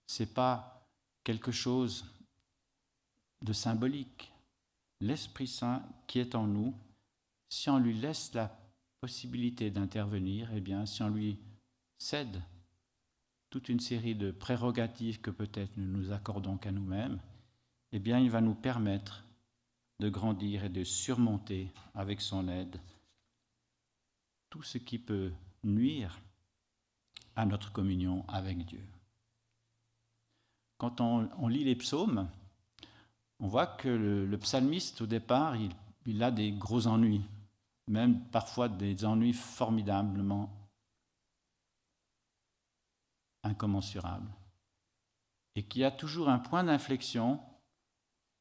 C'est 0.06 0.34
pas 0.34 0.88
quelque 1.24 1.52
chose 1.52 2.06
de 3.42 3.54
symbolique. 3.54 4.32
L'Esprit 5.02 5.48
Saint 5.48 5.84
qui 6.08 6.20
est 6.20 6.36
en 6.36 6.48
nous, 6.48 6.74
si 7.50 7.70
on 7.70 7.80
lui 7.80 7.94
laisse 7.94 8.34
la 8.34 8.56
possibilité 9.02 9.70
d'intervenir, 9.72 10.50
eh 10.54 10.62
bien, 10.62 10.86
si 10.86 11.02
on 11.02 11.10
lui 11.10 11.40
cède 11.98 12.42
toute 13.50 13.70
une 13.70 13.80
série 13.80 14.16
de 14.16 14.32
prérogatives 14.32 15.22
que 15.22 15.30
peut-être 15.30 15.76
nous 15.78 15.86
nous 15.86 16.12
accordons 16.12 16.58
qu'à 16.58 16.72
nous-mêmes, 16.72 17.20
eh 17.92 18.00
bien, 18.00 18.20
il 18.20 18.32
va 18.32 18.42
nous 18.42 18.56
permettre 18.56 19.24
de 20.00 20.10
grandir 20.10 20.64
et 20.64 20.70
de 20.70 20.84
surmonter 20.84 21.72
avec 21.94 22.22
son 22.22 22.48
aide 22.48 22.80
tout 24.50 24.64
ce 24.64 24.78
qui 24.78 25.00
peut 25.00 25.32
nuire 25.64 26.20
à 27.36 27.46
notre 27.46 27.72
communion 27.72 28.26
avec 28.28 28.66
Dieu. 28.66 28.84
Quand 30.78 31.02
on, 31.02 31.48
lit 31.48 31.64
les 31.64 31.76
psaumes, 31.76 32.30
on 33.40 33.48
voit 33.48 33.68
que 33.68 33.88
le, 33.88 34.38
psalmiste, 34.38 35.02
au 35.02 35.08
départ, 35.08 35.56
il, 36.06 36.24
a 36.24 36.30
des 36.30 36.52
gros 36.52 36.88
ennuis, 36.88 37.24
même 37.88 38.20
parfois 38.26 38.70
des 38.70 39.06
ennuis 39.06 39.34
formidablement 39.34 40.52
incommensurables, 43.44 44.32
et 45.56 45.64
qu'il 45.64 45.82
y 45.82 45.86
a 45.86 45.92
toujours 45.92 46.30
un 46.30 46.40
point 46.40 46.64
d'inflexion 46.64 47.40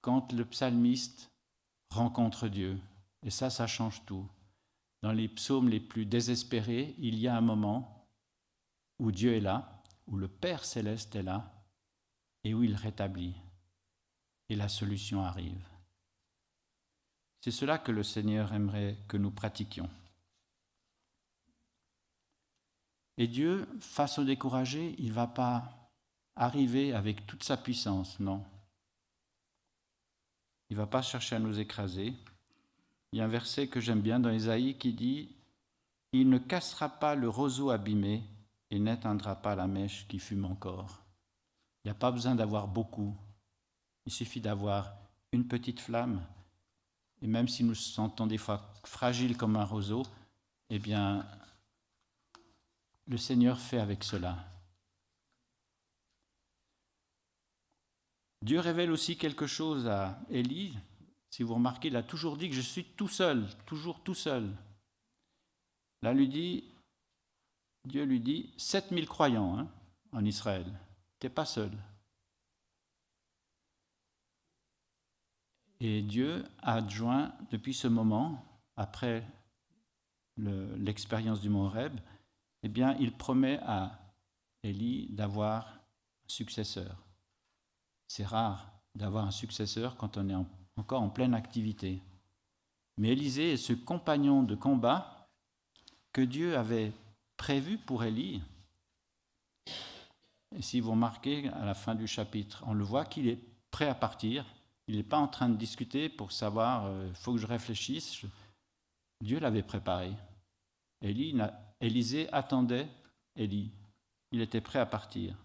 quand 0.00 0.32
le 0.32 0.44
psalmiste 0.44 1.31
rencontre 1.92 2.48
Dieu. 2.48 2.78
Et 3.22 3.30
ça, 3.30 3.50
ça 3.50 3.66
change 3.66 4.04
tout. 4.04 4.28
Dans 5.02 5.12
les 5.12 5.28
psaumes 5.28 5.68
les 5.68 5.80
plus 5.80 6.06
désespérés, 6.06 6.94
il 6.98 7.18
y 7.18 7.28
a 7.28 7.36
un 7.36 7.40
moment 7.40 8.08
où 8.98 9.10
Dieu 9.10 9.34
est 9.34 9.40
là, 9.40 9.82
où 10.06 10.16
le 10.16 10.28
Père 10.28 10.64
céleste 10.64 11.14
est 11.16 11.22
là, 11.22 11.52
et 12.44 12.54
où 12.54 12.62
il 12.62 12.74
rétablit. 12.74 13.34
Et 14.48 14.56
la 14.56 14.68
solution 14.68 15.22
arrive. 15.24 15.64
C'est 17.40 17.50
cela 17.50 17.78
que 17.78 17.90
le 17.90 18.02
Seigneur 18.02 18.52
aimerait 18.52 18.96
que 19.08 19.16
nous 19.16 19.30
pratiquions. 19.30 19.90
Et 23.18 23.26
Dieu, 23.26 23.68
face 23.80 24.18
au 24.18 24.24
découragé, 24.24 24.94
il 24.98 25.08
ne 25.08 25.14
va 25.14 25.26
pas 25.26 25.90
arriver 26.36 26.92
avec 26.92 27.26
toute 27.26 27.42
sa 27.42 27.56
puissance, 27.56 28.18
non. 28.20 28.44
Il 30.72 30.76
ne 30.76 30.80
va 30.80 30.86
pas 30.86 31.02
chercher 31.02 31.36
à 31.36 31.38
nous 31.38 31.60
écraser. 31.60 32.14
Il 33.12 33.18
y 33.18 33.20
a 33.20 33.26
un 33.26 33.28
verset 33.28 33.68
que 33.68 33.78
j'aime 33.78 34.00
bien 34.00 34.18
dans 34.18 34.30
Isaïe 34.30 34.78
qui 34.78 34.94
dit 34.94 35.28
Il 36.14 36.30
ne 36.30 36.38
cassera 36.38 36.88
pas 36.88 37.14
le 37.14 37.28
roseau 37.28 37.68
abîmé 37.68 38.22
et 38.70 38.78
n'éteindra 38.78 39.36
pas 39.36 39.54
la 39.54 39.66
mèche 39.66 40.08
qui 40.08 40.18
fume 40.18 40.46
encore. 40.46 41.02
Il 41.84 41.88
n'y 41.88 41.90
a 41.90 41.94
pas 41.94 42.10
besoin 42.10 42.34
d'avoir 42.34 42.68
beaucoup. 42.68 43.14
Il 44.06 44.12
suffit 44.12 44.40
d'avoir 44.40 44.94
une 45.32 45.46
petite 45.46 45.78
flamme. 45.78 46.22
Et 47.20 47.26
même 47.26 47.48
si 47.48 47.64
nous 47.64 47.68
nous 47.68 47.74
sentons 47.74 48.26
des 48.26 48.38
fois 48.38 48.72
fragiles 48.82 49.36
comme 49.36 49.56
un 49.56 49.66
roseau, 49.66 50.04
eh 50.70 50.78
bien, 50.78 51.26
le 53.06 53.18
Seigneur 53.18 53.60
fait 53.60 53.78
avec 53.78 54.04
cela. 54.04 54.38
Dieu 58.42 58.58
révèle 58.58 58.90
aussi 58.90 59.16
quelque 59.16 59.46
chose 59.46 59.86
à 59.86 60.20
Élie. 60.28 60.76
Si 61.30 61.42
vous 61.42 61.54
remarquez, 61.54 61.88
il 61.88 61.96
a 61.96 62.02
toujours 62.02 62.36
dit 62.36 62.50
que 62.50 62.56
je 62.56 62.60
suis 62.60 62.84
tout 62.84 63.08
seul, 63.08 63.46
toujours 63.66 64.02
tout 64.02 64.14
seul. 64.14 64.50
Là, 66.02 66.12
lui 66.12 66.28
dit, 66.28 66.64
Dieu 67.84 68.04
lui 68.04 68.20
dit 68.20 68.52
7000 68.56 69.06
croyants 69.06 69.58
hein, 69.58 69.68
en 70.12 70.24
Israël 70.24 70.66
n'es 71.22 71.30
pas 71.30 71.44
seul. 71.44 71.70
Et 75.80 76.02
Dieu 76.02 76.44
a 76.62 76.74
adjoint, 76.74 77.34
depuis 77.50 77.74
ce 77.74 77.88
moment, 77.88 78.44
après 78.76 79.24
l'expérience 80.36 81.40
du 81.40 81.48
mont 81.48 81.68
Reb, 81.68 81.98
eh 82.62 82.68
bien, 82.68 82.96
il 83.00 83.12
promet 83.16 83.58
à 83.62 83.98
Élie 84.62 85.08
d'avoir 85.10 85.66
un 85.68 86.28
successeur. 86.28 86.96
C'est 88.14 88.26
rare 88.26 88.70
d'avoir 88.94 89.24
un 89.24 89.30
successeur 89.30 89.96
quand 89.96 90.18
on 90.18 90.28
est 90.28 90.44
encore 90.76 91.00
en 91.00 91.08
pleine 91.08 91.32
activité. 91.32 92.02
Mais 92.98 93.08
Élisée 93.12 93.54
est 93.54 93.56
ce 93.56 93.72
compagnon 93.72 94.42
de 94.42 94.54
combat 94.54 95.30
que 96.12 96.20
Dieu 96.20 96.58
avait 96.58 96.92
prévu 97.38 97.78
pour 97.78 98.04
Élie 98.04 98.42
et 100.54 100.60
si 100.60 100.78
vous 100.78 100.90
remarquez 100.90 101.48
à 101.48 101.64
la 101.64 101.72
fin 101.72 101.94
du 101.94 102.06
chapitre, 102.06 102.62
on 102.66 102.74
le 102.74 102.84
voit 102.84 103.06
qu'il 103.06 103.28
est 103.28 103.38
prêt 103.70 103.88
à 103.88 103.94
partir. 103.94 104.44
Il 104.88 104.96
n'est 104.96 105.02
pas 105.02 105.16
en 105.16 105.26
train 105.26 105.48
de 105.48 105.56
discuter 105.56 106.10
pour 106.10 106.32
savoir, 106.32 106.82
il 106.82 106.90
euh, 106.90 107.14
faut 107.14 107.32
que 107.32 107.38
je 107.38 107.46
réfléchisse. 107.46 108.26
Dieu 109.22 109.40
l'avait 109.40 109.62
préparé. 109.62 110.12
Élie, 111.00 111.34
Élisée 111.80 112.30
attendait 112.30 112.88
Élie. 113.36 113.70
Il 114.32 114.42
était 114.42 114.60
prêt 114.60 114.80
à 114.80 114.84
partir. 114.84 115.41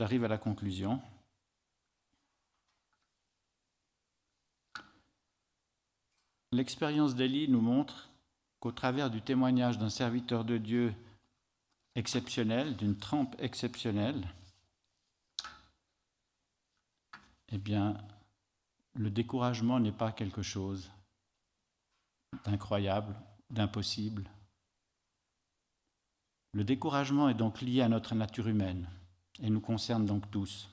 J'arrive 0.00 0.24
à 0.24 0.28
la 0.28 0.38
conclusion. 0.38 0.98
L'expérience 6.52 7.14
d'Élie 7.14 7.48
nous 7.48 7.60
montre 7.60 8.08
qu'au 8.60 8.72
travers 8.72 9.10
du 9.10 9.20
témoignage 9.20 9.76
d'un 9.76 9.90
serviteur 9.90 10.46
de 10.46 10.56
Dieu 10.56 10.94
exceptionnel, 11.96 12.78
d'une 12.78 12.96
trempe 12.96 13.36
exceptionnelle, 13.40 14.26
eh 17.50 17.58
bien, 17.58 17.98
le 18.94 19.10
découragement 19.10 19.80
n'est 19.80 19.92
pas 19.92 20.12
quelque 20.12 20.40
chose 20.40 20.90
d'incroyable, 22.46 23.14
d'impossible. 23.50 24.30
Le 26.54 26.64
découragement 26.64 27.28
est 27.28 27.34
donc 27.34 27.60
lié 27.60 27.82
à 27.82 27.90
notre 27.90 28.14
nature 28.14 28.48
humaine 28.48 28.88
et 29.40 29.50
nous 29.50 29.60
concerne 29.60 30.06
donc 30.06 30.30
tous. 30.30 30.68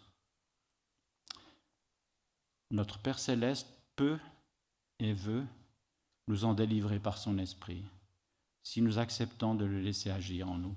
Notre 2.72 3.00
Père 3.00 3.20
céleste 3.20 3.68
peut 3.96 4.20
et 5.00 5.14
veut 5.14 5.46
nous 6.28 6.44
en 6.44 6.54
délivrer 6.54 7.00
par 7.00 7.18
son 7.18 7.38
esprit, 7.38 7.84
si 8.64 8.82
nous 8.82 9.00
acceptons 9.00 9.56
de 9.56 9.66
le 9.66 9.80
laisser 9.80 10.10
agir 10.10 10.50
en 10.50 10.58
nous. 10.58 10.76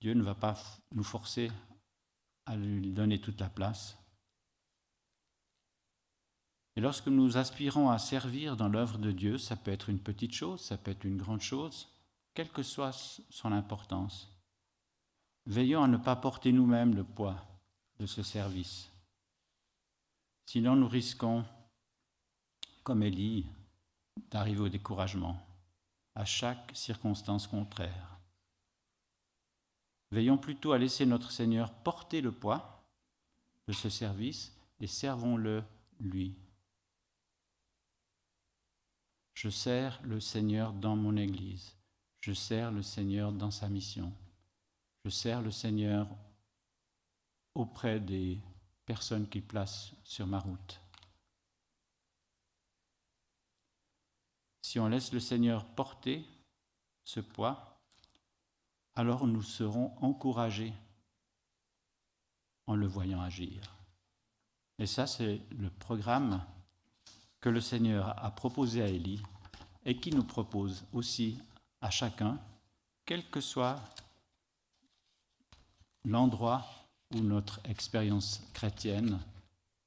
Dieu 0.00 0.14
ne 0.14 0.22
va 0.22 0.34
pas 0.34 0.56
nous 0.92 1.02
forcer 1.02 1.50
à 2.44 2.54
lui 2.54 2.92
donner 2.92 3.20
toute 3.20 3.40
la 3.40 3.48
place. 3.48 3.96
Et 6.76 6.80
lorsque 6.80 7.08
nous 7.08 7.38
aspirons 7.38 7.90
à 7.90 7.98
servir 7.98 8.56
dans 8.56 8.68
l'œuvre 8.68 8.98
de 8.98 9.10
Dieu, 9.10 9.38
ça 9.38 9.56
peut 9.56 9.72
être 9.72 9.88
une 9.88 9.98
petite 9.98 10.34
chose, 10.34 10.60
ça 10.60 10.76
peut 10.76 10.90
être 10.90 11.04
une 11.04 11.16
grande 11.16 11.40
chose, 11.40 11.88
quelle 12.34 12.50
que 12.50 12.62
soit 12.62 12.92
son 13.30 13.50
importance. 13.50 14.35
Veillons 15.46 15.84
à 15.84 15.88
ne 15.88 15.96
pas 15.96 16.16
porter 16.16 16.52
nous-mêmes 16.52 16.94
le 16.94 17.04
poids 17.04 17.36
de 17.98 18.06
ce 18.06 18.22
service. 18.22 18.90
Sinon, 20.46 20.76
nous 20.76 20.88
risquons 20.88 21.44
comme 22.86 23.02
Élie, 23.02 23.44
d'arriver 24.30 24.60
au 24.60 24.68
découragement 24.68 25.44
à 26.14 26.24
chaque 26.24 26.70
circonstance 26.72 27.48
contraire. 27.48 28.18
Veillons 30.12 30.38
plutôt 30.38 30.70
à 30.70 30.78
laisser 30.78 31.04
notre 31.04 31.32
Seigneur 31.32 31.72
porter 31.72 32.20
le 32.20 32.30
poids 32.30 32.84
de 33.66 33.72
ce 33.72 33.88
service 33.88 34.52
et 34.78 34.86
servons-le 34.86 35.64
lui. 35.98 36.36
Je 39.34 39.50
sers 39.50 40.00
le 40.04 40.20
Seigneur 40.20 40.72
dans 40.72 40.94
mon 40.94 41.16
Église. 41.16 41.74
Je 42.20 42.32
sers 42.32 42.70
le 42.70 42.82
Seigneur 42.82 43.32
dans 43.32 43.50
sa 43.50 43.68
mission. 43.68 44.12
Je 45.06 45.10
sers 45.10 45.40
le 45.40 45.52
Seigneur 45.52 46.08
auprès 47.54 48.00
des 48.00 48.40
personnes 48.84 49.28
qu'il 49.28 49.46
place 49.46 49.92
sur 50.02 50.26
ma 50.26 50.40
route. 50.40 50.80
Si 54.62 54.80
on 54.80 54.88
laisse 54.88 55.12
le 55.12 55.20
Seigneur 55.20 55.64
porter 55.64 56.26
ce 57.04 57.20
poids, 57.20 57.80
alors 58.96 59.28
nous 59.28 59.42
serons 59.42 59.96
encouragés 60.02 60.72
en 62.66 62.74
le 62.74 62.88
voyant 62.88 63.20
agir. 63.20 63.76
Et 64.80 64.86
ça, 64.86 65.06
c'est 65.06 65.40
le 65.52 65.70
programme 65.70 66.44
que 67.40 67.48
le 67.48 67.60
Seigneur 67.60 68.08
a 68.24 68.32
proposé 68.32 68.82
à 68.82 68.88
Élie 68.88 69.22
et 69.84 70.00
qui 70.00 70.10
nous 70.10 70.24
propose 70.24 70.84
aussi 70.92 71.40
à 71.80 71.90
chacun, 71.90 72.40
quel 73.04 73.30
que 73.30 73.40
soit 73.40 73.80
l'endroit 76.06 76.64
où 77.14 77.20
notre 77.20 77.60
expérience 77.64 78.42
chrétienne 78.54 79.18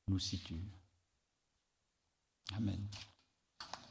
nous 0.07 0.19
situe. 0.19 0.61
Amen. 2.55 2.87